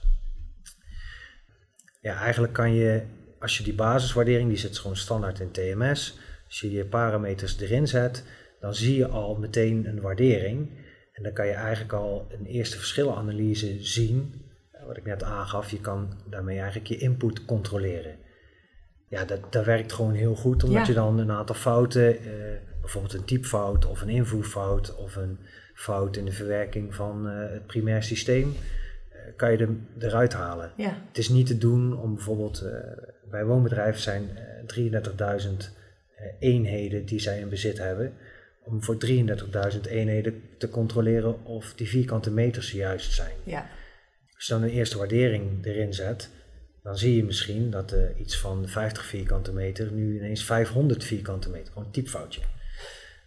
Ja, 2.00 2.20
eigenlijk 2.20 2.52
kan 2.52 2.74
je, 2.74 3.02
als 3.38 3.58
je 3.58 3.64
die 3.64 3.74
basiswaardering, 3.74 4.48
die 4.48 4.58
zit 4.58 4.78
gewoon 4.78 4.96
standaard 4.96 5.40
in 5.40 5.50
TMS, 5.50 6.18
als 6.46 6.60
je 6.60 6.70
je 6.70 6.84
parameters 6.84 7.60
erin 7.60 7.88
zet, 7.88 8.24
dan 8.60 8.74
zie 8.74 8.96
je 8.96 9.06
al 9.06 9.36
meteen 9.36 9.86
een 9.86 10.00
waardering. 10.00 10.70
En 11.12 11.22
dan 11.22 11.32
kan 11.32 11.46
je 11.46 11.52
eigenlijk 11.52 11.92
al 11.92 12.26
een 12.30 12.46
eerste 12.46 12.76
verschillenanalyse 12.76 13.84
zien. 13.84 14.44
Wat 14.86 14.96
ik 14.96 15.04
net 15.04 15.22
aangaf, 15.22 15.70
je 15.70 15.80
kan 15.80 16.12
daarmee 16.30 16.58
eigenlijk 16.58 16.88
je 16.88 16.98
input 16.98 17.44
controleren. 17.44 18.16
Ja, 19.08 19.24
dat, 19.24 19.52
dat 19.52 19.64
werkt 19.64 19.92
gewoon 19.92 20.14
heel 20.14 20.34
goed, 20.34 20.64
omdat 20.64 20.82
Ja. 20.82 20.88
je 20.88 20.94
dan 20.94 21.18
een 21.18 21.30
aantal 21.30 21.54
fouten, 21.54 22.18
eh, 22.18 22.74
bijvoorbeeld 22.92 23.14
een 23.14 23.24
typfout 23.24 23.86
of 23.86 24.00
een 24.00 24.08
invoerfout 24.08 24.96
of 24.96 25.16
een 25.16 25.38
fout 25.74 26.16
in 26.16 26.24
de 26.24 26.32
verwerking 26.32 26.94
van 26.94 27.28
eh, 27.28 27.50
het 27.52 27.66
primair 27.66 28.02
systeem, 28.02 28.54
eh, 29.12 29.18
kan 29.36 29.52
je 29.52 29.58
er, 29.58 29.68
eruit 29.98 30.32
halen. 30.32 30.72
ja, 30.76 31.02
Het 31.08 31.18
is 31.18 31.28
niet 31.28 31.46
te 31.46 31.58
doen 31.58 31.98
om 31.98 32.14
bijvoorbeeld 32.14 32.60
eh, 32.60 32.72
bij 33.30 33.44
woonbedrijven 33.44 34.00
zijn 34.00 34.28
eh, 34.36 35.40
33.000 35.40 35.70
eh, 36.16 36.26
eenheden 36.38 37.06
die 37.06 37.18
zij 37.18 37.38
in 37.40 37.48
bezit 37.48 37.78
hebben. 37.78 38.12
Om 38.64 38.82
voor 38.82 38.96
33.000 39.06 39.80
eenheden 39.88 40.42
te 40.58 40.68
controleren 40.68 41.44
of 41.44 41.74
die 41.74 41.88
vierkante 41.88 42.30
meters 42.30 42.72
juist 42.72 43.12
zijn. 43.12 43.34
ja, 43.44 43.66
Als 44.34 44.46
je 44.46 44.52
dan 44.52 44.62
een 44.62 44.70
eerste 44.70 44.98
waardering 44.98 45.64
erin 45.66 45.94
zet, 45.94 46.30
dan 46.82 46.98
zie 46.98 47.16
je 47.16 47.24
misschien 47.24 47.70
dat 47.70 47.94
iets 48.18 48.38
van 48.38 48.68
50 48.68 49.04
vierkante 49.04 49.52
meter 49.52 49.92
nu 49.92 50.16
ineens 50.16 50.44
500 50.44 51.04
vierkante 51.04 51.50
meter, 51.50 51.68
gewoon 51.72 51.84
een 51.84 51.90
typfoutje. 51.92 52.40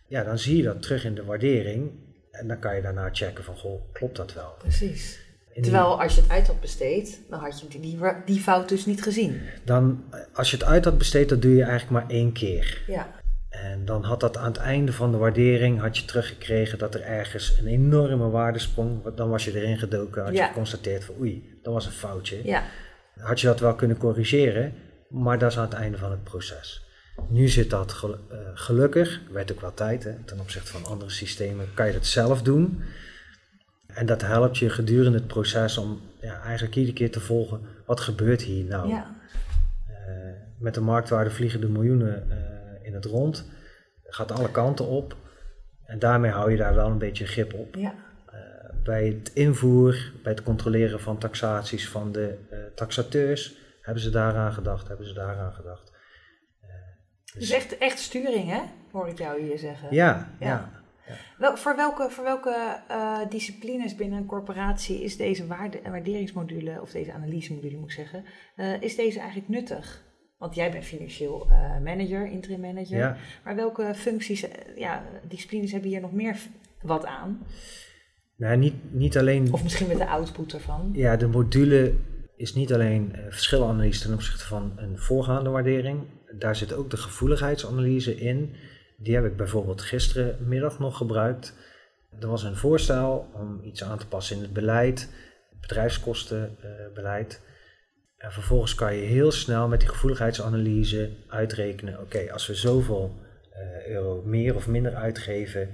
Ja, 0.10 0.24
dan 0.24 0.38
zie 0.40 0.58
je 0.58 0.64
dat 0.64 0.82
terug 0.82 1.06
in 1.06 1.16
de 1.16 1.24
waardering 1.24 1.92
en 2.32 2.48
dan 2.48 2.60
kan 2.60 2.76
je 2.76 2.82
daarna 2.82 3.10
checken 3.12 3.44
van, 3.44 3.56
goh, 3.56 3.82
klopt 3.94 4.16
dat 4.16 4.34
wel? 4.34 4.54
precies. 4.58 5.20
in 5.54 5.62
die- 5.62 5.72
Terwijl 5.72 6.02
als 6.02 6.16
je 6.16 6.22
het 6.22 6.30
uit 6.32 6.48
had 6.48 6.60
besteed, 6.62 7.22
dan 7.30 7.40
had 7.40 7.60
je 7.60 7.68
die, 7.68 7.80
die, 7.82 8.00
die 8.26 8.40
fout 8.40 8.70
dus 8.70 8.86
niet 8.86 9.04
gezien. 9.04 9.42
dan, 9.66 10.04
als 10.34 10.52
je 10.52 10.58
het 10.58 10.66
uit 10.66 10.86
had 10.86 10.98
besteed, 10.98 11.30
dat 11.30 11.42
doe 11.42 11.56
je 11.56 11.64
eigenlijk 11.64 11.92
maar 11.92 12.16
één 12.16 12.32
keer. 12.32 12.84
Ja. 12.88 13.18
En 13.50 13.86
dan 13.86 14.04
had 14.04 14.20
dat 14.20 14.38
aan 14.38 14.46
het 14.52 14.58
einde 14.58 14.94
van 14.94 15.12
de 15.12 15.18
waardering, 15.18 15.80
had 15.80 15.98
je 15.98 16.06
teruggekregen 16.06 16.78
dat 16.78 16.96
er 16.96 17.02
ergens 17.02 17.58
een 17.60 17.68
enorme 17.68 18.30
waarde 18.30 18.60
sprong. 18.60 19.04
Want 19.04 19.18
Dan 19.18 19.30
was 19.30 19.46
je 19.46 19.56
erin 19.56 19.78
gedoken, 19.78 20.24
had 20.24 20.32
je 20.32 20.38
geconstateerd 20.48 21.04
van 21.04 21.16
oei, 21.20 21.60
dat 21.62 21.74
was 21.74 21.86
een 21.86 21.92
foutje. 21.92 22.40
Ja. 22.44 22.64
Had 23.16 23.42
je 23.42 23.48
dat 23.48 23.60
wel 23.60 23.76
kunnen 23.76 23.98
corrigeren, 23.98 24.74
maar 25.10 25.40
dat 25.40 25.52
is 25.52 25.58
aan 25.58 25.64
het 25.64 25.74
einde 25.74 25.98
van 25.98 26.12
het 26.12 26.24
proces. 26.24 26.88
Nu 27.28 27.48
zit 27.48 27.70
dat 27.70 27.92
gel- 27.94 28.18
eh, 28.30 28.38
gelukkig, 28.54 29.22
werd 29.32 29.52
ook 29.52 29.62
wel 29.62 29.74
tijd, 29.74 30.04
hè, 30.04 30.14
ten 30.26 30.40
opzichte 30.40 30.72
van 30.72 30.86
andere 30.86 31.10
systemen 31.12 31.74
kan 31.74 31.88
je 31.88 31.94
dat 31.94 32.06
zelf 32.06 32.42
doen. 32.42 32.82
En 33.88 34.06
dat 34.06 34.22
helpt 34.22 34.58
je 34.58 34.70
gedurende 34.70 35.18
het 35.18 35.28
proces 35.28 35.78
om 35.78 36.02
ja, 36.22 36.42
eigenlijk 36.42 36.76
iedere 36.76 36.96
keer 36.96 37.12
te 37.12 37.20
volgen, 37.20 37.62
wat 37.86 38.00
gebeurt 38.00 38.42
hier 38.42 38.66
nou? 38.66 38.90
ja. 38.90 39.16
Eh, 39.88 39.96
met 40.58 40.74
de 40.74 40.82
marktwaarde 40.82 41.30
vliegen 41.30 41.62
de 41.62 41.70
miljoenen 41.70 42.32
eh, 42.32 42.88
in 42.88 42.94
het 42.94 43.06
rond. 43.06 43.50
Gaat 44.04 44.32
alle 44.32 44.52
kanten 44.52 44.86
op. 44.88 45.16
En 45.86 46.00
daarmee 46.00 46.32
hou 46.32 46.52
je 46.52 46.58
daar 46.58 46.76
wel 46.76 46.88
een 46.90 46.98
beetje 46.98 47.26
grip 47.26 47.54
op. 47.54 47.76
ja. 47.76 47.94
Bij 48.84 49.06
het 49.06 49.32
invoer, 49.34 50.12
bij 50.24 50.32
het 50.32 50.44
controleren 50.44 51.00
van 51.00 51.18
taxaties 51.18 51.90
van 51.90 52.12
de 52.12 52.36
taxateurs, 52.76 53.56
hebben 53.82 54.04
ze 54.04 54.10
daaraan 54.10 54.54
gedacht, 54.54 54.88
hebben 54.88 55.08
ze 55.08 55.14
daaraan 55.14 55.54
gedacht. 55.54 55.92
Dus 57.38 57.50
echt, 57.50 57.78
echt 57.78 58.00
sturing, 58.00 58.50
hè? 58.50 58.62
Hoor 58.92 59.08
ik 59.08 59.18
jou 59.18 59.42
hier 59.42 59.58
zeggen. 59.58 59.88
Ja, 59.92 60.30
Ja. 60.40 60.48
ja. 60.48 60.80
Wel, 61.38 61.58
voor 61.58 61.76
welke, 61.76 62.10
voor 62.10 62.24
welke 62.24 62.82
eh, 62.88 63.20
disciplines 63.30 63.96
binnen 63.96 64.18
een 64.18 64.26
corporatie 64.26 65.04
is 65.04 65.18
deze 65.18 65.48
waarde, 65.48 65.80
waarderingsmodule, 65.90 66.82
of 66.82 66.92
deze 66.92 67.14
analysemodule 67.14 67.78
moet 67.78 67.90
ik 67.90 67.96
zeggen, 67.96 68.24
eh, 68.56 68.82
is 68.82 68.96
deze 68.96 69.20
eigenlijk 69.20 69.50
nuttig? 69.50 70.04
Want 70.38 70.56
jij 70.56 70.72
bent 70.72 70.84
financieel 70.84 71.48
eh, 71.50 71.80
manager, 71.84 72.26
interim 72.26 72.60
manager. 72.60 72.98
ja. 72.98 73.18
Maar 73.44 73.56
welke 73.56 73.92
functies, 73.96 74.46
ja, 74.76 75.04
disciplines 75.28 75.72
hebben 75.72 75.90
hier 75.90 76.02
nog 76.02 76.14
meer 76.14 76.38
wat 76.82 77.06
aan? 77.06 77.46
Nou, 78.36 78.58
niet, 78.58 78.74
niet 78.92 79.18
alleen 79.18 79.54
Of 79.54 79.64
misschien 79.64 79.88
met 79.88 79.98
de 79.98 80.08
output 80.08 80.54
ervan? 80.54 80.90
Ja, 80.94 81.16
de 81.16 81.28
module 81.28 81.94
is 82.40 82.54
niet 82.54 82.74
alleen 82.74 83.16
eh, 83.16 83.22
verschilanalyse 83.30 84.02
ten 84.02 84.14
opzichte 84.14 84.46
van 84.46 84.74
een 84.76 84.98
voorgaande 84.98 85.50
waardering. 85.50 86.04
Daar 86.38 86.56
zit 86.56 86.74
ook 86.74 86.90
de 86.90 86.98
gevoeligheidsanalyse 86.98 88.16
in. 88.16 88.56
Die 88.98 89.16
heb 89.16 89.26
ik 89.26 89.36
bijvoorbeeld 89.36 89.82
gisterenmiddag 89.82 90.80
nog 90.80 90.98
gebruikt. 90.98 91.54
Er 92.20 92.28
was 92.28 92.44
een 92.44 92.56
voorstel 92.56 93.30
om 93.34 93.62
iets 93.64 93.84
aan 93.84 93.98
te 93.98 94.08
passen 94.08 94.36
in 94.36 94.42
het 94.42 94.54
beleid, 94.54 95.10
bedrijfskostenbeleid. 95.62 97.42
en 98.18 98.32
vervolgens 98.32 98.76
kan 98.76 98.96
je 98.96 99.06
heel 99.06 99.32
snel 99.32 99.68
met 99.68 99.80
die 99.80 99.90
gevoeligheidsanalyse 99.90 101.10
uitrekenen: 101.28 102.00
oké, 102.00 102.32
als 102.32 102.48
we 102.48 102.56
zoveel 102.56 103.16
eh, 103.52 103.88
euro 103.88 104.22
meer 104.26 104.56
of 104.56 104.68
minder 104.68 104.96
uitgeven, 104.96 105.70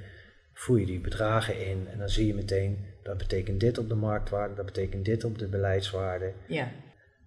voer 0.53 0.79
je 0.79 0.86
die 0.86 1.01
bedragen 1.01 1.67
in 1.67 1.88
en 1.91 1.98
dan 1.98 2.10
zie 2.10 2.27
je 2.27 2.34
meteen 2.36 2.95
dat 3.06 3.18
betekent 3.18 3.60
dit 3.60 3.78
op 3.78 3.90
de 3.90 3.96
marktwaarde, 3.96 4.56
dat 4.56 4.66
betekent 4.66 5.06
dit 5.06 5.24
op 5.24 5.38
de 5.38 5.48
beleidswaarde. 5.48 6.32
Ja. 6.48 6.72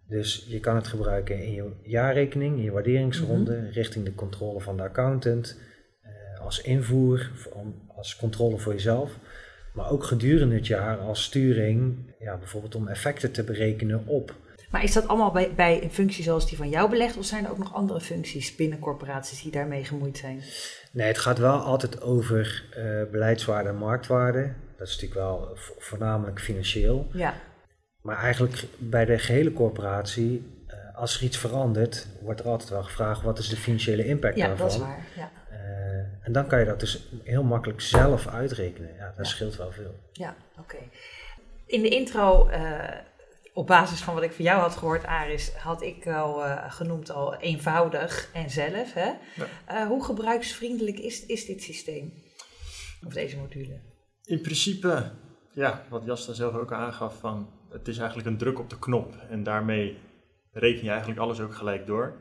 Dus 0.06 0.46
je 0.48 0.60
kan 0.60 0.76
het 0.76 0.86
gebruiken 0.86 1.42
in 1.42 1.52
je 1.52 1.70
jaarrekening, 1.82 2.56
in 2.56 2.62
je 2.62 2.70
waarderingsronde, 2.70 3.68
richting 3.70 4.04
de 4.04 4.14
controle 4.14 4.60
van 4.60 4.76
de 4.76 4.82
accountant, 4.82 5.60
eh, 6.02 6.40
als 6.40 6.60
invoer, 6.60 7.30
als 7.96 8.16
controle 8.16 8.58
voor 8.58 8.72
jezelf. 8.72 9.18
Maar 9.74 9.90
ook 9.90 10.04
gedurende 10.04 10.54
het 10.54 10.66
jaar 10.66 10.98
als 10.98 11.22
sturing, 11.22 11.96
ja, 12.18 12.36
bijvoorbeeld 12.36 12.74
om 12.74 12.88
effecten 12.88 13.32
te 13.32 13.44
berekenen 13.44 14.06
op. 14.06 14.34
Maar 14.70 14.82
is 14.82 14.92
dat 14.92 15.08
allemaal 15.08 15.30
bij, 15.30 15.54
bij 15.54 15.82
een 15.82 15.90
functie 15.90 16.24
zoals 16.24 16.48
die 16.48 16.56
van 16.56 16.68
jou 16.68 16.90
belegd? 16.90 17.16
Of 17.16 17.24
zijn 17.24 17.44
er 17.44 17.50
ook 17.50 17.58
nog 17.58 17.74
andere 17.74 18.00
functies 18.00 18.54
binnen 18.56 18.78
corporaties 18.78 19.42
die 19.42 19.52
daarmee 19.52 19.84
gemoeid 19.84 20.16
zijn? 20.18 20.42
Nee, 20.92 21.06
het 21.06 21.18
gaat 21.18 21.38
wel 21.38 21.58
altijd 21.58 22.02
over 22.02 22.64
eh, 22.76 23.10
beleidswaarde 23.10 23.68
en 23.68 23.76
marktwaarde. 23.76 24.52
Dat 24.76 24.86
is 24.88 24.94
natuurlijk 24.94 25.20
wel 25.20 25.50
vo- 25.54 25.74
voornamelijk 25.78 26.40
financieel. 26.40 27.08
Ja. 27.12 27.34
Maar 28.02 28.16
eigenlijk 28.18 28.64
bij 28.78 29.04
de 29.04 29.18
gehele 29.18 29.52
corporatie, 29.52 30.62
eh, 30.66 30.96
als 30.96 31.16
er 31.16 31.22
iets 31.22 31.36
verandert, 31.38 32.06
wordt 32.22 32.40
er 32.40 32.46
altijd 32.48 32.70
wel 32.70 32.82
gevraagd 32.82 33.22
wat 33.22 33.38
is 33.38 33.48
de 33.48 33.56
financiële 33.56 34.04
impact 34.06 34.36
Ja, 34.36 34.46
daarvan. 34.46 34.66
dat 34.66 34.74
is 34.76 34.82
waar. 34.82 35.06
Ja. 35.16 35.30
Eh, 35.50 36.26
en 36.26 36.32
dan 36.32 36.46
kan 36.46 36.58
je 36.58 36.64
dat 36.64 36.80
dus 36.80 37.08
heel 37.24 37.42
makkelijk 37.44 37.80
zelf 37.80 38.26
uitrekenen. 38.26 38.90
Ja, 38.98 39.06
dat 39.06 39.26
Ja. 39.26 39.32
scheelt 39.32 39.56
wel 39.56 39.72
veel. 39.72 39.94
Ja, 40.12 40.34
oké. 40.58 40.76
In 41.66 41.82
de 41.82 41.88
intro, 41.88 42.48
op 43.58 43.66
basis 43.66 44.00
van 44.00 44.14
wat 44.14 44.22
ik 44.22 44.32
van 44.32 44.44
jou 44.44 44.60
had 44.60 44.76
gehoord, 44.76 45.04
Aris, 45.04 45.52
had 45.54 45.82
ik 45.82 46.06
al 46.06 46.44
eh, 46.44 46.72
genoemd 46.72 47.10
al 47.10 47.36
eenvoudig 47.36 48.30
en 48.32 48.50
zelf. 48.50 48.92
Hè? 48.92 49.10
Eh, 49.66 49.86
hoe 49.86 50.04
gebruiksvriendelijk 50.04 50.98
is, 50.98 51.26
is 51.26 51.46
dit 51.46 51.62
systeem? 51.62 52.12
Of 53.06 53.12
deze 53.12 53.36
module? 53.36 53.80
In 54.24 54.40
principe, 54.40 55.10
ja, 55.52 55.84
wat 55.88 56.02
Jasta 56.04 56.32
zelf 56.32 56.54
ook 56.54 56.72
aangaf, 56.72 57.18
van 57.18 57.50
het 57.70 57.88
is 57.88 57.98
eigenlijk 57.98 58.28
een 58.28 58.36
druk 58.36 58.58
op 58.58 58.70
de 58.70 58.78
knop. 58.78 59.14
En 59.30 59.42
daarmee 59.42 59.98
reken 60.52 60.84
je 60.84 60.90
eigenlijk 60.90 61.20
alles 61.20 61.40
ook 61.40 61.54
gelijk 61.54 61.86
door. 61.86 62.16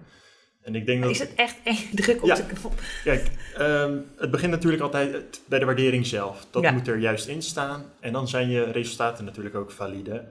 En 0.61 0.75
ik 0.75 0.85
denk 0.85 1.01
dat... 1.01 1.11
Is 1.11 1.19
het 1.19 1.35
echt 1.35 1.57
één 1.63 1.95
druk 2.01 2.21
op 2.21 2.27
Ja. 2.27 2.35
de 2.35 2.45
knop? 2.45 2.73
Kijk, 3.03 3.31
ehm, 3.57 3.97
het 4.17 4.31
begint 4.31 4.51
natuurlijk 4.51 4.83
altijd 4.83 5.41
bij 5.45 5.59
de 5.59 5.65
waardering 5.65 6.05
zelf. 6.05 6.47
Dat 6.51 6.63
Ja. 6.63 6.71
moet 6.71 6.87
er 6.87 6.97
juist 6.97 7.27
in 7.27 7.41
staan. 7.41 7.85
En 7.99 8.13
dan 8.13 8.27
zijn 8.27 8.49
je 8.49 8.63
resultaten 8.63 9.25
natuurlijk 9.25 9.55
ook 9.55 9.71
valide. 9.71 10.27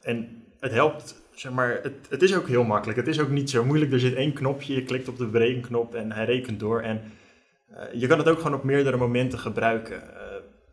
En 0.00 0.46
het 0.60 0.72
helpt, 0.72 1.22
zeg 1.34 1.52
maar, 1.52 1.80
het, 1.82 1.94
het 2.08 2.22
is 2.22 2.36
ook 2.36 2.48
heel 2.48 2.64
makkelijk. 2.64 2.98
Het 2.98 3.08
is 3.08 3.20
ook 3.20 3.28
niet 3.28 3.50
zo 3.50 3.64
moeilijk. 3.64 3.92
Er 3.92 4.00
zit 4.00 4.14
één 4.14 4.32
knopje, 4.32 4.74
je 4.74 4.82
klikt 4.82 5.08
op 5.08 5.18
de 5.18 5.26
berekenknop 5.26 5.94
en 5.94 6.12
hij 6.12 6.24
rekent 6.24 6.60
door. 6.60 6.80
En 6.80 7.02
eh, 7.72 8.00
je 8.00 8.06
kan 8.06 8.18
het 8.18 8.28
ook 8.28 8.38
gewoon 8.38 8.54
op 8.54 8.64
meerdere 8.64 8.96
momenten 8.96 9.38
gebruiken. 9.38 10.02
Eh, 10.14 10.20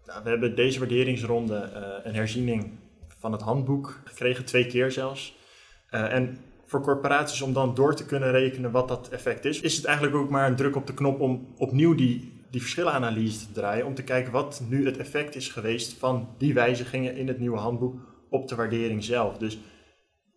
nou, 0.06 0.24
we 0.24 0.30
hebben 0.30 0.56
deze 0.56 0.80
waarderingsronde 0.80 1.58
eh, 1.58 1.82
een 2.04 2.15
herziening 2.15 2.72
van 3.20 3.32
het 3.32 3.42
handboek 3.42 4.00
gekregen, 4.04 4.46
twee 4.46 4.68
keer 4.68 4.92
zelfs. 4.92 5.38
En 5.89 6.38
voor 6.65 6.82
corporaties 6.82 7.42
om 7.42 7.54
dan 7.54 7.75
door 7.75 7.96
te 7.96 8.06
kunnen 8.06 8.32
rekenen 8.32 8.72
wat 8.72 8.88
dat 8.88 9.10
effect 9.10 9.46
is, 9.46 9.62
is 9.62 9.75
het 9.75 9.86
eigenlijk 9.86 10.18
ook 10.18 10.30
maar 10.30 10.48
een 10.48 10.56
druk 10.56 10.75
op 10.75 10.88
de 10.88 10.94
knop 10.94 11.20
om 11.20 11.48
opnieuw 11.58 11.96
die, 11.96 12.34
die 12.51 12.62
verschillenanalyse 12.62 13.39
te 13.39 13.51
draaien. 13.51 13.86
Om 13.86 13.94
te 13.94 14.04
kijken 14.04 14.32
wat 14.32 14.63
nu 14.70 14.86
het 14.86 14.98
effect 14.98 15.36
is 15.36 15.50
geweest 15.50 15.94
van 15.94 16.30
die 16.38 16.54
wijzigingen 16.54 17.15
in 17.15 17.27
het 17.27 17.39
nieuwe 17.39 17.58
handboek 17.58 18.00
op 18.30 18.48
de 18.48 18.56
waardering 18.56 19.04
zelf. 19.04 19.38
Dus 19.38 19.60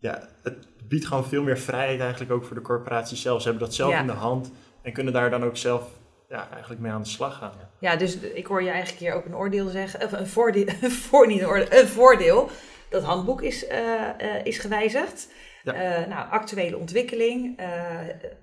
ja, 0.01 0.29
het 0.43 0.57
biedt 0.89 1.07
gewoon 1.07 1.25
veel 1.27 1.43
meer 1.43 1.59
vrijheid 1.59 2.01
eigenlijk 2.01 2.33
ook 2.33 2.45
voor 2.45 2.57
de 2.57 2.63
corporaties 2.63 3.23
zelf. 3.23 3.43
Ze 3.43 3.49
hebben 3.49 3.67
dat 3.67 3.75
zelf 3.77 3.91
Ja. 3.93 4.01
in 4.01 4.07
de 4.07 4.13
hand 4.13 4.53
en 4.83 4.93
kunnen 4.93 5.13
daar 5.13 5.31
dan 5.31 5.45
ook 5.45 5.57
zelf 5.57 5.89
ja, 6.29 6.49
eigenlijk 6.51 6.81
mee 6.81 6.93
aan 6.93 7.03
de 7.03 7.09
slag 7.09 7.39
gaan. 7.39 7.53
Ja, 7.81 7.97
dus 7.97 8.19
ik 8.19 8.47
hoor 8.47 8.63
je 8.63 8.71
eigenlijk 8.71 9.01
hier 9.01 9.13
ook 9.13 9.25
een 9.25 9.37
oordeel 9.37 9.69
zeggen, 9.69 10.03
of 10.05 10.13
een 10.13 10.27
voordeel, 10.27 10.67
voor, 11.09 11.27
niet 11.27 11.41
een, 11.41 11.47
oordeel, 11.47 11.79
een 11.81 11.89
voordeel. 11.89 12.51
Dat 12.91 13.03
handboek 13.03 13.43
is, 13.43 13.67
eh, 13.67 14.09
eh, 14.19 14.45
is 14.45 14.59
gewijzigd. 14.59 15.29
Ja. 15.63 15.73
Eh, 15.73 16.07
nou, 16.09 16.31
actuele 16.31 16.77
ontwikkeling, 16.77 17.61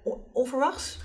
on- 0.03 0.23
onverwachts. 0.33 0.99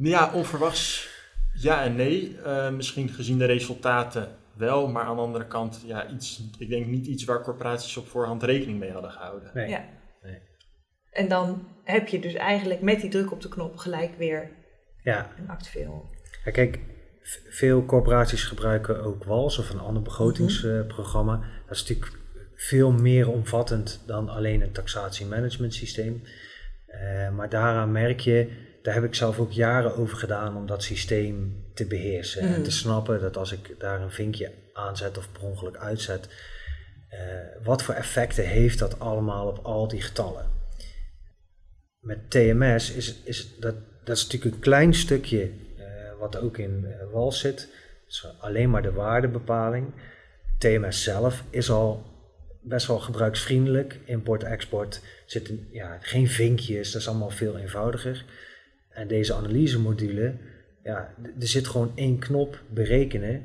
Ja, 0.00 0.30
onverwachts 0.34 1.08
ja 1.54 1.82
en 1.82 1.96
nee. 1.96 2.36
Misschien 2.72 3.08
gezien 3.08 3.38
de 3.38 3.44
resultaten 3.44 4.37
wel, 4.58 4.88
maar 4.88 5.04
aan 5.04 5.16
de 5.16 5.22
andere 5.22 5.46
kant, 5.46 5.82
ja, 5.86 6.08
iets, 6.08 6.42
ik 6.58 6.68
denk 6.68 6.86
niet 6.86 7.06
iets 7.06 7.24
waar 7.24 7.42
corporaties 7.42 7.96
op 7.96 8.08
voorhand 8.08 8.42
rekening 8.42 8.78
mee 8.78 8.92
hadden 8.92 9.10
gehouden. 9.10 9.50
Nee. 9.54 9.68
Ja. 9.68 9.84
Nee. 10.22 10.38
En 11.10 11.28
dan 11.28 11.68
heb 11.84 12.08
je 12.08 12.20
dus 12.20 12.34
eigenlijk 12.34 12.80
met 12.80 13.00
die 13.00 13.10
druk 13.10 13.32
op 13.32 13.40
de 13.40 13.48
knop 13.48 13.76
gelijk 13.76 14.18
weer 14.18 14.50
Ja, 15.02 15.30
een 15.38 15.48
actueel. 15.48 16.10
Ja, 16.44 16.50
kijk, 16.50 16.78
veel 17.48 17.84
corporaties 17.84 18.44
gebruiken 18.44 19.02
ook 19.02 19.24
WALS 19.24 19.58
of 19.58 19.70
een 19.70 19.80
ander 19.80 20.02
begrotingsprogramma. 20.02 21.36
Dat 21.66 21.76
is 21.76 21.80
natuurlijk 21.80 22.18
veel 22.54 22.92
meer 22.92 23.30
omvattend 23.30 24.02
dan 24.06 24.28
alleen 24.28 24.62
een 24.62 24.72
taxatiemanagement 24.72 25.74
systeem. 25.74 26.22
Eh, 26.86 27.30
maar 27.30 27.48
daaraan 27.48 27.92
merk 27.92 28.20
je, 28.20 28.50
daar 28.82 28.94
heb 28.94 29.04
ik 29.04 29.14
zelf 29.14 29.38
ook 29.38 29.52
jaren 29.52 29.96
over 29.96 30.16
gedaan 30.16 30.56
om 30.56 30.66
dat 30.66 30.82
systeem 30.82 31.64
te 31.74 31.86
beheersen. 31.86 32.42
En 32.42 32.50
Mhm. 32.50 32.62
te 32.62 32.70
snappen 32.70 33.20
dat 33.20 33.36
als 33.36 33.52
ik 33.52 33.74
daar 33.78 34.00
een 34.00 34.10
vinkje 34.10 34.52
aanzet 34.72 35.18
of 35.18 35.32
per 35.32 35.42
ongeluk 35.42 35.76
uitzet, 35.76 36.28
eh, 37.08 37.18
wat 37.62 37.82
voor 37.82 37.94
effecten 37.94 38.46
heeft 38.46 38.78
dat 38.78 39.00
allemaal 39.00 39.46
op 39.46 39.58
al 39.64 39.88
die 39.88 40.00
getallen. 40.00 40.46
Met 42.00 42.30
TMS 42.30 42.90
is, 42.92 43.14
is 43.24 43.58
dat, 43.58 43.74
dat 44.04 44.16
is 44.16 44.22
natuurlijk 44.22 44.54
een 44.54 44.60
klein 44.60 44.94
stukje 44.94 45.42
eh, 45.42 45.84
wat 46.18 46.36
ook 46.36 46.58
in 46.58 46.84
eh, 46.86 47.12
WALS 47.12 47.40
zit. 47.40 47.68
Dus 48.06 48.26
alleen 48.40 48.70
maar 48.70 48.82
de 48.82 48.92
waardebepaling. 48.92 49.92
TMS 50.58 51.02
zelf 51.02 51.42
is 51.50 51.70
al 51.70 52.06
best 52.62 52.86
wel 52.86 52.98
gebruiksvriendelijk. 52.98 53.98
Import-export 54.04 55.00
zitten 55.26 55.68
ja, 55.72 55.98
geen 56.00 56.28
vinkjes, 56.28 56.92
dat 56.92 57.00
is 57.00 57.08
allemaal 57.08 57.30
veel 57.30 57.58
eenvoudiger. 57.58 58.24
En 58.98 59.08
deze 59.08 59.34
analysemodule, 59.34 60.34
ja, 60.82 61.14
er 61.40 61.48
zit 61.48 61.66
gewoon 61.66 61.92
één 61.94 62.18
knop 62.18 62.62
berekenen. 62.70 63.42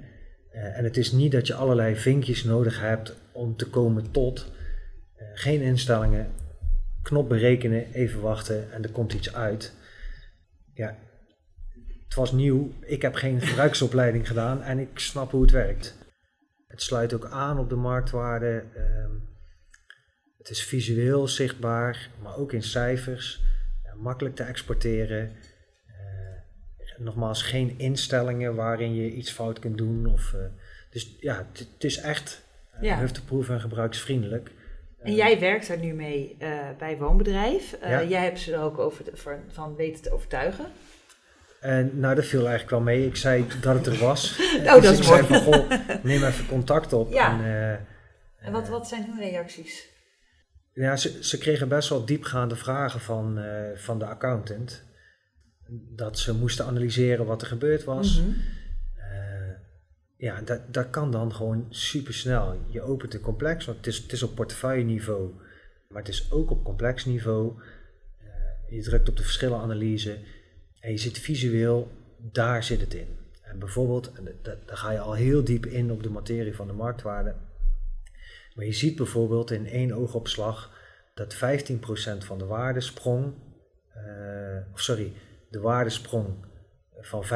Eh, 0.52 0.78
en 0.78 0.84
het 0.84 0.98
is 0.98 1.12
niet 1.12 1.32
dat 1.32 1.48
je 1.48 1.54
allerlei 1.54 1.96
vinkjes 1.96 2.44
nodig 2.44 2.80
hebt 2.80 3.16
om 3.32 3.56
te 3.56 3.70
komen 3.70 4.12
tot. 4.12 4.52
geen 5.36 5.62
instellingen, 5.62 6.28
knop 7.02 7.30
berekenen, 7.30 7.92
even 7.94 8.22
wachten 8.22 8.72
en 8.72 8.84
er 8.84 8.92
komt 8.92 9.14
iets 9.14 9.34
uit. 9.34 9.74
Ja, 10.74 10.98
het 12.04 12.16
was 12.16 12.32
nieuw. 12.32 12.72
Ik 12.82 13.02
heb 13.02 13.16
geen 13.16 13.42
gebruiksopleiding 13.42 14.28
gedaan 14.28 14.62
en 14.62 14.80
ik 14.80 15.00
snap 15.00 15.32
hoe 15.32 15.42
het 15.42 15.52
werkt. 15.52 15.98
Het 16.68 16.82
sluit 16.82 17.14
ook 17.14 17.26
aan 17.26 17.60
op 17.60 17.70
de 17.70 17.76
marktwaarde. 17.76 18.64
Ehm, 18.76 19.12
het 20.38 20.50
is 20.50 20.64
visueel 20.64 21.28
zichtbaar, 21.28 22.10
maar 22.22 22.38
ook 22.38 22.52
in 22.52 22.64
cijfers. 22.64 23.42
Makkelijk 23.98 24.36
te 24.36 24.44
exporteren. 24.44 25.32
Uh, 25.88 26.98
nogmaals, 26.98 27.42
geen 27.42 27.74
instellingen 27.78 28.56
waarin 28.56 28.96
je 28.96 29.12
iets 29.12 29.32
fout 29.32 29.60
kunt 29.60 29.78
doen. 29.78 30.06
Of, 30.06 30.34
uh, 30.36 30.42
dus 30.90 31.16
ja, 31.20 31.48
het 31.54 31.84
is 31.84 31.98
echt 31.98 32.44
ja. 32.82 33.00
hufteproof 33.00 33.50
en 33.50 33.62
gebruiksvriendelijk. 33.62 34.52
En 35.02 35.16
jij 35.16 35.40
werkt 35.40 35.68
daar 35.68 35.78
nu 35.78 35.94
mee 35.94 36.38
bij 36.78 36.98
Woonbedrijf. 36.98 37.78
Ja. 37.82 38.04
Jij 38.04 38.24
hebt 38.24 38.40
ze 38.40 38.54
er 38.54 38.62
ook 38.62 38.80
over 38.80 39.06
van 39.48 39.76
weten 39.76 40.02
te 40.02 40.14
overtuigen. 40.14 40.66
En 41.64 42.00
nou, 42.00 42.16
dat 42.16 42.26
viel 42.26 42.40
eigenlijk 42.40 42.70
wel 42.70 42.82
mee. 42.82 43.06
Ik 43.06 43.16
zei 43.16 43.46
dat 43.62 43.76
het 43.76 43.86
er 43.86 43.98
was. 43.98 44.40
oh, 44.58 44.66
dat 44.66 44.82
dus 44.82 44.92
is 44.92 45.00
ik 45.00 45.08
mooi. 45.08 45.26
zei 45.26 45.44
van, 45.44 45.54
goh, 45.54 45.70
neem 46.04 46.24
even 46.24 46.48
contact 46.48 46.94
op. 46.94 47.12
Ja. 47.14 47.32
En, 47.32 47.46
uh, 47.46 47.72
en 48.48 48.52
wat, 48.52 48.68
wat 48.68 48.88
zijn 48.88 49.06
hun 49.06 49.30
reacties? 49.30 49.90
Ja, 50.74 50.96
ze, 50.96 51.24
ze 51.24 51.38
kregen 51.38 51.68
best 51.68 51.90
wel 51.90 52.06
diepgaande 52.06 52.56
vragen 52.56 53.00
van, 53.00 53.40
uh, 53.40 53.76
van 53.76 54.00
de 54.00 54.06
accountant. 54.06 54.84
Dat 55.96 56.20
ze 56.20 56.36
moesten 56.36 56.66
analyseren 56.66 57.26
wat 57.26 57.42
er 57.42 57.48
gebeurd 57.48 57.84
was. 57.84 58.20
Mhm. 58.20 58.30
Uh, 58.98 59.54
ja, 60.18 60.42
dat, 60.42 60.74
dat 60.74 60.90
kan 60.90 61.12
dan 61.12 61.34
gewoon 61.34 61.66
super 61.70 62.14
snel. 62.14 62.58
Je 62.68 62.82
opent 62.82 63.14
een 63.14 63.22
complex, 63.22 63.66
want 63.66 63.78
het 63.78 63.88
is, 63.88 63.98
het 63.98 64.12
is 64.12 64.24
op 64.24 64.36
portefeuille 64.36 64.84
niveau, 64.84 65.32
maar 65.90 66.02
het 66.02 66.12
is 66.12 66.32
ook 66.32 66.52
op 66.52 66.64
complex 66.64 67.06
niveau. 67.06 67.62
je 68.70 68.82
drukt 68.82 69.10
op 69.10 69.18
de 69.18 69.24
verschillenanalyse 69.24 70.18
en 70.80 70.92
je 70.92 70.98
ziet 70.98 71.20
visueel, 71.20 71.92
daar 72.18 72.64
zit 72.64 72.82
het 72.82 72.94
in. 72.94 73.08
En 73.42 73.60
bijvoorbeeld, 73.60 74.12
daar 74.42 74.58
ga 74.78 74.92
je 74.92 75.00
al 75.00 75.14
heel 75.14 75.44
diep 75.44 75.66
in 75.66 75.92
op 75.92 76.04
de 76.04 76.10
materie 76.10 76.56
van 76.56 76.68
de 76.68 76.74
marktwaarde. 76.74 77.36
Maar 78.56 78.66
je 78.66 78.74
ziet 78.74 78.96
bijvoorbeeld 78.96 79.52
in 79.52 79.68
één 79.68 79.92
oogopslag 79.92 80.82
dat 81.14 81.36
15% 81.36 81.38
van 82.18 82.38
de 82.38 82.46
waardesprong, 82.46 83.34
uh, 83.98 84.74
of 84.74 84.82
sorry, 84.82 85.14
de 85.50 85.60
waardesprong 85.60 86.28
van 87.00 87.24
15% 87.24 87.28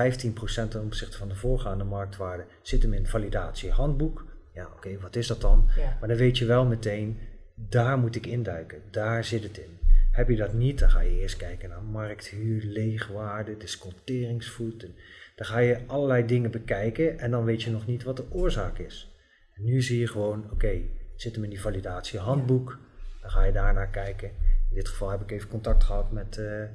ten 0.69 0.83
opzichte 0.83 1.17
van 1.17 1.29
de 1.29 1.35
voorgaande 1.35 1.83
marktwaarde 1.83 2.45
zit 2.61 2.81
hem 2.81 2.93
in 2.93 3.07
validatiehandboek. 3.07 4.25
Ja, 4.53 4.65
oké, 4.65 4.75
okay, 4.75 4.99
wat 4.99 5.15
is 5.15 5.27
dat 5.27 5.41
dan? 5.41 5.69
Ja. 5.75 5.97
Maar 5.99 6.09
dan 6.09 6.17
weet 6.17 6.37
je 6.37 6.45
wel 6.45 6.65
meteen, 6.65 7.19
daar 7.55 7.97
moet 7.97 8.15
ik 8.15 8.25
induiken, 8.25 8.81
daar 8.91 9.23
zit 9.23 9.43
het 9.43 9.57
in. 9.57 9.79
Heb 10.11 10.29
je 10.29 10.35
dat 10.35 10.53
niet, 10.53 10.79
dan 10.79 10.89
ga 10.89 10.99
je 10.99 11.19
eerst 11.19 11.37
kijken 11.37 11.69
naar 11.69 11.83
markthuur, 11.83 12.63
leegwaarde, 12.63 13.57
disconteringsvoet. 13.57 14.83
En 14.83 14.95
dan 15.35 15.45
ga 15.45 15.59
je 15.59 15.79
allerlei 15.87 16.25
dingen 16.25 16.51
bekijken 16.51 17.19
en 17.19 17.31
dan 17.31 17.43
weet 17.43 17.63
je 17.63 17.71
nog 17.71 17.87
niet 17.87 18.03
wat 18.03 18.17
de 18.17 18.31
oorzaak 18.31 18.77
is. 18.77 19.15
En 19.53 19.63
nu 19.63 19.81
zie 19.81 19.99
je 19.99 20.07
gewoon, 20.07 20.43
oké, 20.43 20.53
okay, 20.53 20.89
zit 21.21 21.35
hem 21.35 21.43
in 21.43 21.49
die 21.49 21.61
validatiehandboek. 21.61 22.79
Dan 23.21 23.29
ga 23.29 23.43
je 23.43 23.51
daarnaar 23.51 23.89
kijken. 23.89 24.27
In 24.69 24.75
dit 24.75 24.87
geval 24.87 25.09
heb 25.09 25.21
ik 25.21 25.31
even 25.31 25.49
contact 25.49 25.83
gehad 25.83 26.11
met, 26.11 26.37
uh, 26.37 26.61
uh, 26.61 26.67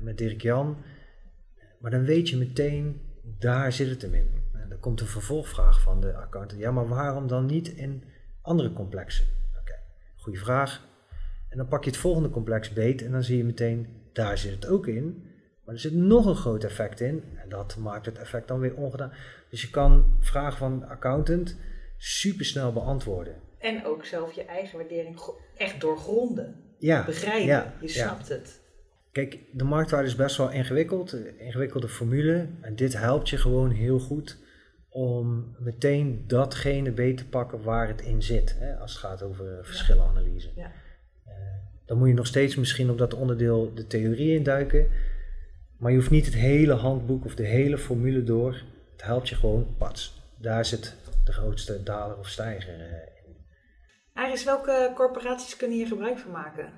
met 0.00 0.18
Dirk 0.18 0.42
Jan. 0.42 0.76
Maar 1.78 1.90
dan 1.90 2.04
weet 2.04 2.28
je 2.28 2.36
meteen, 2.36 3.00
daar 3.38 3.72
zit 3.72 3.88
het 3.88 4.02
hem 4.02 4.14
in. 4.14 4.30
En 4.52 4.68
dan 4.68 4.80
komt 4.80 5.00
een 5.00 5.06
vervolgvraag 5.06 5.80
van 5.80 6.00
de 6.00 6.14
accountant. 6.14 6.60
Ja, 6.60 6.70
maar 6.70 6.88
waarom 6.88 7.26
dan 7.26 7.46
niet 7.46 7.68
in 7.68 8.04
andere 8.42 8.72
complexen? 8.72 9.24
Oké, 9.50 9.60
okay, 9.60 9.78
goede 10.16 10.38
vraag. 10.38 10.88
En 11.48 11.56
dan 11.56 11.68
pak 11.68 11.84
je 11.84 11.90
het 11.90 11.98
volgende 11.98 12.30
complex 12.30 12.72
beet 12.72 13.02
en 13.02 13.12
dan 13.12 13.22
zie 13.22 13.36
je 13.36 13.44
meteen, 13.44 13.86
daar 14.12 14.38
zit 14.38 14.52
het 14.52 14.66
ook 14.66 14.86
in. 14.86 15.24
Maar 15.64 15.74
er 15.74 15.80
zit 15.80 15.94
nog 15.94 16.26
een 16.26 16.36
groot 16.36 16.64
effect 16.64 17.00
in 17.00 17.24
en 17.36 17.48
dat 17.48 17.76
maakt 17.76 18.06
het 18.06 18.18
effect 18.18 18.48
dan 18.48 18.60
weer 18.60 18.74
ongedaan. 18.74 19.12
Dus 19.50 19.62
je 19.62 19.70
kan 19.70 20.16
vragen 20.20 20.58
van 20.58 20.78
de 20.78 20.86
accountant 20.86 21.56
supersnel 21.96 22.72
beantwoorden. 22.72 23.34
En 23.60 23.84
ook 23.84 24.04
zelf 24.04 24.32
je 24.32 24.44
eigen 24.44 24.78
waardering 24.78 25.20
echt 25.56 25.80
doorgronden. 25.80 26.54
Ja, 26.78 27.04
Begrijpen, 27.04 27.46
ja, 27.46 27.74
je 27.80 27.88
snapt 27.88 28.28
het. 28.28 28.60
Kijk, 29.12 29.38
de 29.52 29.64
marktwaarde 29.64 30.08
is 30.08 30.16
best 30.16 30.36
wel 30.36 30.50
ingewikkeld, 30.50 31.12
een 31.12 31.38
ingewikkelde 31.38 31.88
formule. 31.88 32.46
En 32.60 32.76
dit 32.76 32.96
helpt 32.96 33.28
je 33.28 33.36
gewoon 33.36 33.70
heel 33.70 33.98
goed 33.98 34.38
om 34.88 35.56
meteen 35.58 36.24
datgene 36.26 36.92
beet 36.92 37.16
te 37.16 37.28
pakken 37.28 37.62
waar 37.62 37.88
het 37.88 38.00
in 38.00 38.22
zit. 38.22 38.56
Hè, 38.58 38.76
als 38.76 38.92
het 38.92 39.00
gaat 39.00 39.22
over 39.22 39.58
verschillenanalyse. 39.62 40.50
Ja. 40.56 40.72
Dan 41.86 41.98
moet 41.98 42.08
je 42.08 42.14
nog 42.14 42.26
steeds 42.26 42.56
misschien 42.56 42.90
op 42.90 42.98
dat 42.98 43.14
onderdeel 43.14 43.74
de 43.74 43.86
theorie 43.86 44.36
induiken. 44.36 44.88
Maar 45.76 45.90
je 45.90 45.96
hoeft 45.96 46.10
niet 46.10 46.24
het 46.24 46.34
hele 46.34 46.72
handboek 46.72 47.24
of 47.24 47.34
de 47.34 47.46
hele 47.46 47.78
formule 47.78 48.24
door. 48.24 48.62
Het 48.92 49.02
helpt 49.02 49.28
je 49.28 49.34
gewoon, 49.34 49.74
pats. 49.78 50.22
Daar 50.36 50.64
zit 50.64 50.96
de 51.24 51.32
grootste 51.32 51.82
daler 51.82 52.18
of 52.18 52.28
stijger 52.28 52.74
in. 52.74 52.80
Aris, 54.20 54.44
welke 54.44 54.92
corporaties 54.94 55.56
kunnen 55.56 55.76
hier 55.76 55.86
gebruik 55.86 56.18
van 56.18 56.30
maken? 56.30 56.72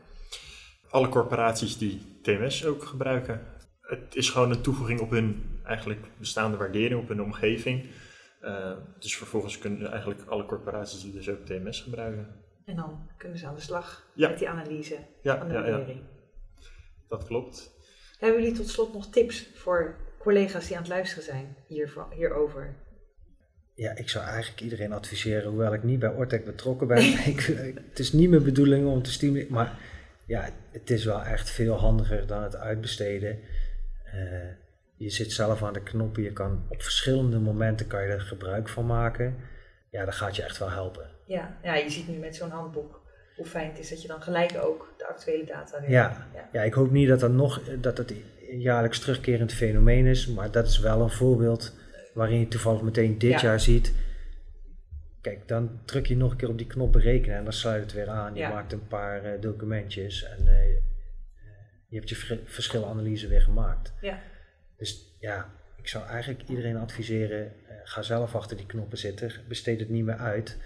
Alle 0.90 1.08
corporaties 1.08 1.78
die 1.78 2.20
TMS 2.22 2.64
ook 2.64 2.84
gebruiken. 2.84 3.46
Het 3.80 4.16
is 4.16 4.30
gewoon 4.30 4.50
een 4.50 4.60
toevoeging 4.60 5.00
op 5.00 5.10
hun 5.10 5.60
eigenlijk 5.64 6.00
bestaande 6.18 6.56
waardering, 6.56 7.00
op 7.00 7.08
hun 7.08 7.22
omgeving. 7.22 7.86
Uh, 8.42 8.76
dus 8.98 9.16
vervolgens 9.16 9.58
kunnen 9.58 9.90
eigenlijk 9.90 10.22
alle 10.26 10.46
corporaties 10.46 11.02
die 11.02 11.12
dus 11.12 11.28
ook 11.28 11.44
TMS 11.44 11.80
gebruiken. 11.80 12.26
En 12.64 12.76
dan 12.76 13.08
kunnen 13.16 13.38
ze 13.38 13.46
aan 13.46 13.54
de 13.54 13.60
slag 13.60 14.06
Ja. 14.14 14.28
met 14.28 14.38
die 14.38 14.48
analyse 14.48 14.98
Ja, 15.22 15.38
van 15.38 15.48
de 15.48 15.54
ja, 15.54 15.64
ja. 15.64 15.70
waardering. 15.70 16.02
Dat 17.08 17.24
klopt. 17.24 17.70
Hebben 18.18 18.42
jullie 18.42 18.56
tot 18.56 18.68
slot 18.68 18.92
nog 18.92 19.06
tips 19.10 19.48
voor 19.54 19.96
collega's 20.18 20.66
die 20.66 20.76
aan 20.76 20.82
het 20.82 20.92
luisteren 20.92 21.24
zijn 21.24 21.56
hiervan, 21.66 22.12
hierover? 22.12 22.76
Ja, 23.82 23.96
ik 23.96 24.08
zou 24.08 24.24
eigenlijk 24.24 24.60
iedereen 24.60 24.92
adviseren, 24.92 25.50
hoewel 25.50 25.74
ik 25.74 25.82
niet 25.82 25.98
bij 25.98 26.08
Ortec 26.08 26.44
betrokken 26.44 26.86
ben. 26.86 26.98
ik, 27.32 27.40
het 27.88 27.98
is 27.98 28.12
niet 28.12 28.30
mijn 28.30 28.42
bedoeling 28.42 28.86
om 28.86 29.02
te 29.02 29.12
stimuleren, 29.12 29.52
maar 29.52 29.78
ja, 30.26 30.48
het 30.70 30.90
is 30.90 31.04
wel 31.04 31.22
echt 31.22 31.50
veel 31.50 31.74
handiger 31.74 32.26
dan 32.26 32.42
het 32.42 32.56
uitbesteden. 32.56 33.38
Eh, 34.04 34.20
je 34.96 35.10
zit 35.10 35.32
zelf 35.32 35.62
aan 35.62 35.72
de 35.72 35.82
knoppen, 35.82 36.22
je 36.22 36.32
kan 36.32 36.66
op 36.68 36.82
verschillende 36.82 37.38
momenten 37.38 37.86
kan 37.86 38.02
je 38.02 38.08
er 38.08 38.20
gebruik 38.20 38.68
van 38.68 38.86
maken. 38.86 39.36
Ja, 39.90 40.04
dat 40.04 40.14
gaat 40.14 40.36
je 40.36 40.42
echt 40.42 40.58
wel 40.58 40.70
helpen. 40.70 41.10
Ja, 41.24 41.56
ja 41.62 41.74
je 41.74 41.90
ziet 41.90 42.08
nu 42.08 42.16
met 42.16 42.36
zo'n 42.36 42.50
handboek 42.50 43.00
hoe 43.36 43.46
fijn 43.46 43.68
het 43.68 43.78
is 43.78 43.88
dat 43.88 44.02
je 44.02 44.08
dan 44.08 44.22
gelijk 44.22 44.58
ook 44.62 44.94
de 44.98 45.06
actuele 45.06 45.44
data 45.44 45.80
weer... 45.80 45.90
Ja, 45.90 46.26
ja. 46.34 46.48
ja, 46.52 46.62
ik 46.62 46.72
hoop 46.72 46.90
niet 46.90 47.08
dat, 47.08 47.20
dat, 47.20 47.30
nog, 47.30 47.62
dat 47.80 47.98
het 47.98 48.10
een 48.50 48.60
jaarlijks 48.60 48.98
terugkerend 48.98 49.52
fenomeen 49.52 50.06
is, 50.06 50.26
maar 50.26 50.50
dat 50.50 50.66
is 50.66 50.78
wel 50.78 51.00
een 51.00 51.10
voorbeeld 51.10 51.80
waarin 52.12 52.38
je 52.38 52.48
toevallig 52.48 52.82
meteen 52.82 53.18
dit 53.18 53.30
Ja. 53.30 53.40
jaar 53.42 53.60
ziet. 53.60 53.92
Kijk, 55.20 55.48
dan 55.48 55.80
druk 55.84 56.06
je 56.06 56.16
nog 56.16 56.30
een 56.30 56.36
keer 56.36 56.48
op 56.48 56.58
die 56.58 56.66
knop 56.66 56.92
berekenen 56.92 57.36
en 57.36 57.44
dan 57.44 57.52
sluit 57.52 57.82
het 57.82 57.92
weer 57.92 58.08
aan. 58.08 58.34
Je 58.34 58.40
Ja. 58.40 58.48
maakt 58.48 58.72
een 58.72 58.86
paar 58.86 59.24
eh, 59.24 59.40
documentjes 59.40 60.24
en 60.24 60.46
eh, 60.46 60.72
je 61.88 61.96
hebt 61.96 62.08
je 62.08 62.16
ver- 62.16 62.40
verschilanalyse 62.44 63.28
weer 63.28 63.40
gemaakt. 63.42 63.92
Ja. 64.00 64.20
Dus 64.76 65.16
ja, 65.20 65.50
ik 65.76 65.88
zou 65.88 66.04
eigenlijk 66.06 66.48
iedereen 66.48 66.76
adviseren, 66.76 67.52
eh, 67.68 67.74
ga 67.84 68.02
zelf 68.02 68.34
achter 68.34 68.56
die 68.56 68.66
knoppen 68.66 68.98
zitten, 68.98 69.32
besteed 69.48 69.80
het 69.80 69.88
niet 69.88 70.04
meer 70.04 70.16
uit, 70.16 70.58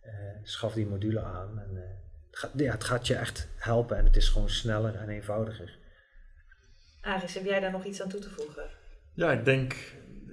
eh, 0.00 0.12
schaf 0.42 0.74
die 0.74 0.86
module 0.86 1.20
aan. 1.22 1.58
En, 1.58 1.76
eh, 1.76 1.82
het, 2.30 2.38
gaat, 2.38 2.50
ja, 2.56 2.72
het 2.72 2.84
gaat 2.84 3.06
je 3.06 3.14
echt 3.14 3.48
helpen 3.56 3.96
en 3.96 4.04
het 4.04 4.16
is 4.16 4.28
gewoon 4.28 4.50
sneller 4.50 4.94
en 4.94 5.08
eenvoudiger. 5.08 5.78
Aris, 7.00 7.34
heb 7.34 7.44
jij 7.44 7.60
daar 7.60 7.70
nog 7.72 7.84
iets 7.84 8.02
aan 8.02 8.08
toe 8.08 8.20
te 8.20 8.30
voegen? 8.30 8.64
Ja, 9.14 9.32
ik 9.32 9.44
denk, 9.44 9.74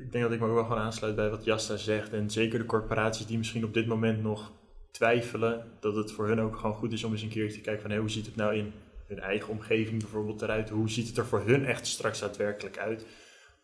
ik 0.01 0.11
denk 0.11 0.23
dat 0.23 0.33
ik 0.33 0.39
me 0.39 0.47
ook 0.47 0.53
wel 0.53 0.63
gewoon 0.63 0.83
aansluit 0.83 1.15
bij 1.15 1.29
wat 1.29 1.43
Jasta 1.43 1.75
zegt. 1.77 2.13
En 2.13 2.29
zeker 2.29 2.59
de 2.59 2.65
corporaties 2.65 3.25
die 3.25 3.37
misschien 3.37 3.65
op 3.65 3.73
dit 3.73 3.87
moment 3.87 4.21
nog 4.21 4.51
twijfelen, 4.91 5.65
dat 5.79 5.95
het 5.95 6.11
voor 6.11 6.27
hun 6.27 6.41
ook 6.41 6.55
gewoon 6.55 6.75
goed 6.75 6.93
is 6.93 7.03
om 7.03 7.11
eens 7.11 7.21
een 7.21 7.29
keer 7.29 7.51
te 7.51 7.61
kijken 7.61 7.89
van 7.89 7.97
hoe 7.97 8.09
ziet 8.09 8.25
het 8.25 8.35
nou 8.35 8.55
in 8.55 8.73
hun 9.07 9.19
eigen 9.19 9.49
omgeving 9.49 9.99
bijvoorbeeld 9.99 10.41
eruit? 10.41 10.69
Hoe 10.69 10.89
ziet 10.89 11.07
het 11.07 11.17
er 11.17 11.25
voor 11.25 11.41
hun 11.45 11.65
echt 11.65 11.87
straks 11.87 12.19
daadwerkelijk 12.19 12.77
uit? 12.77 13.05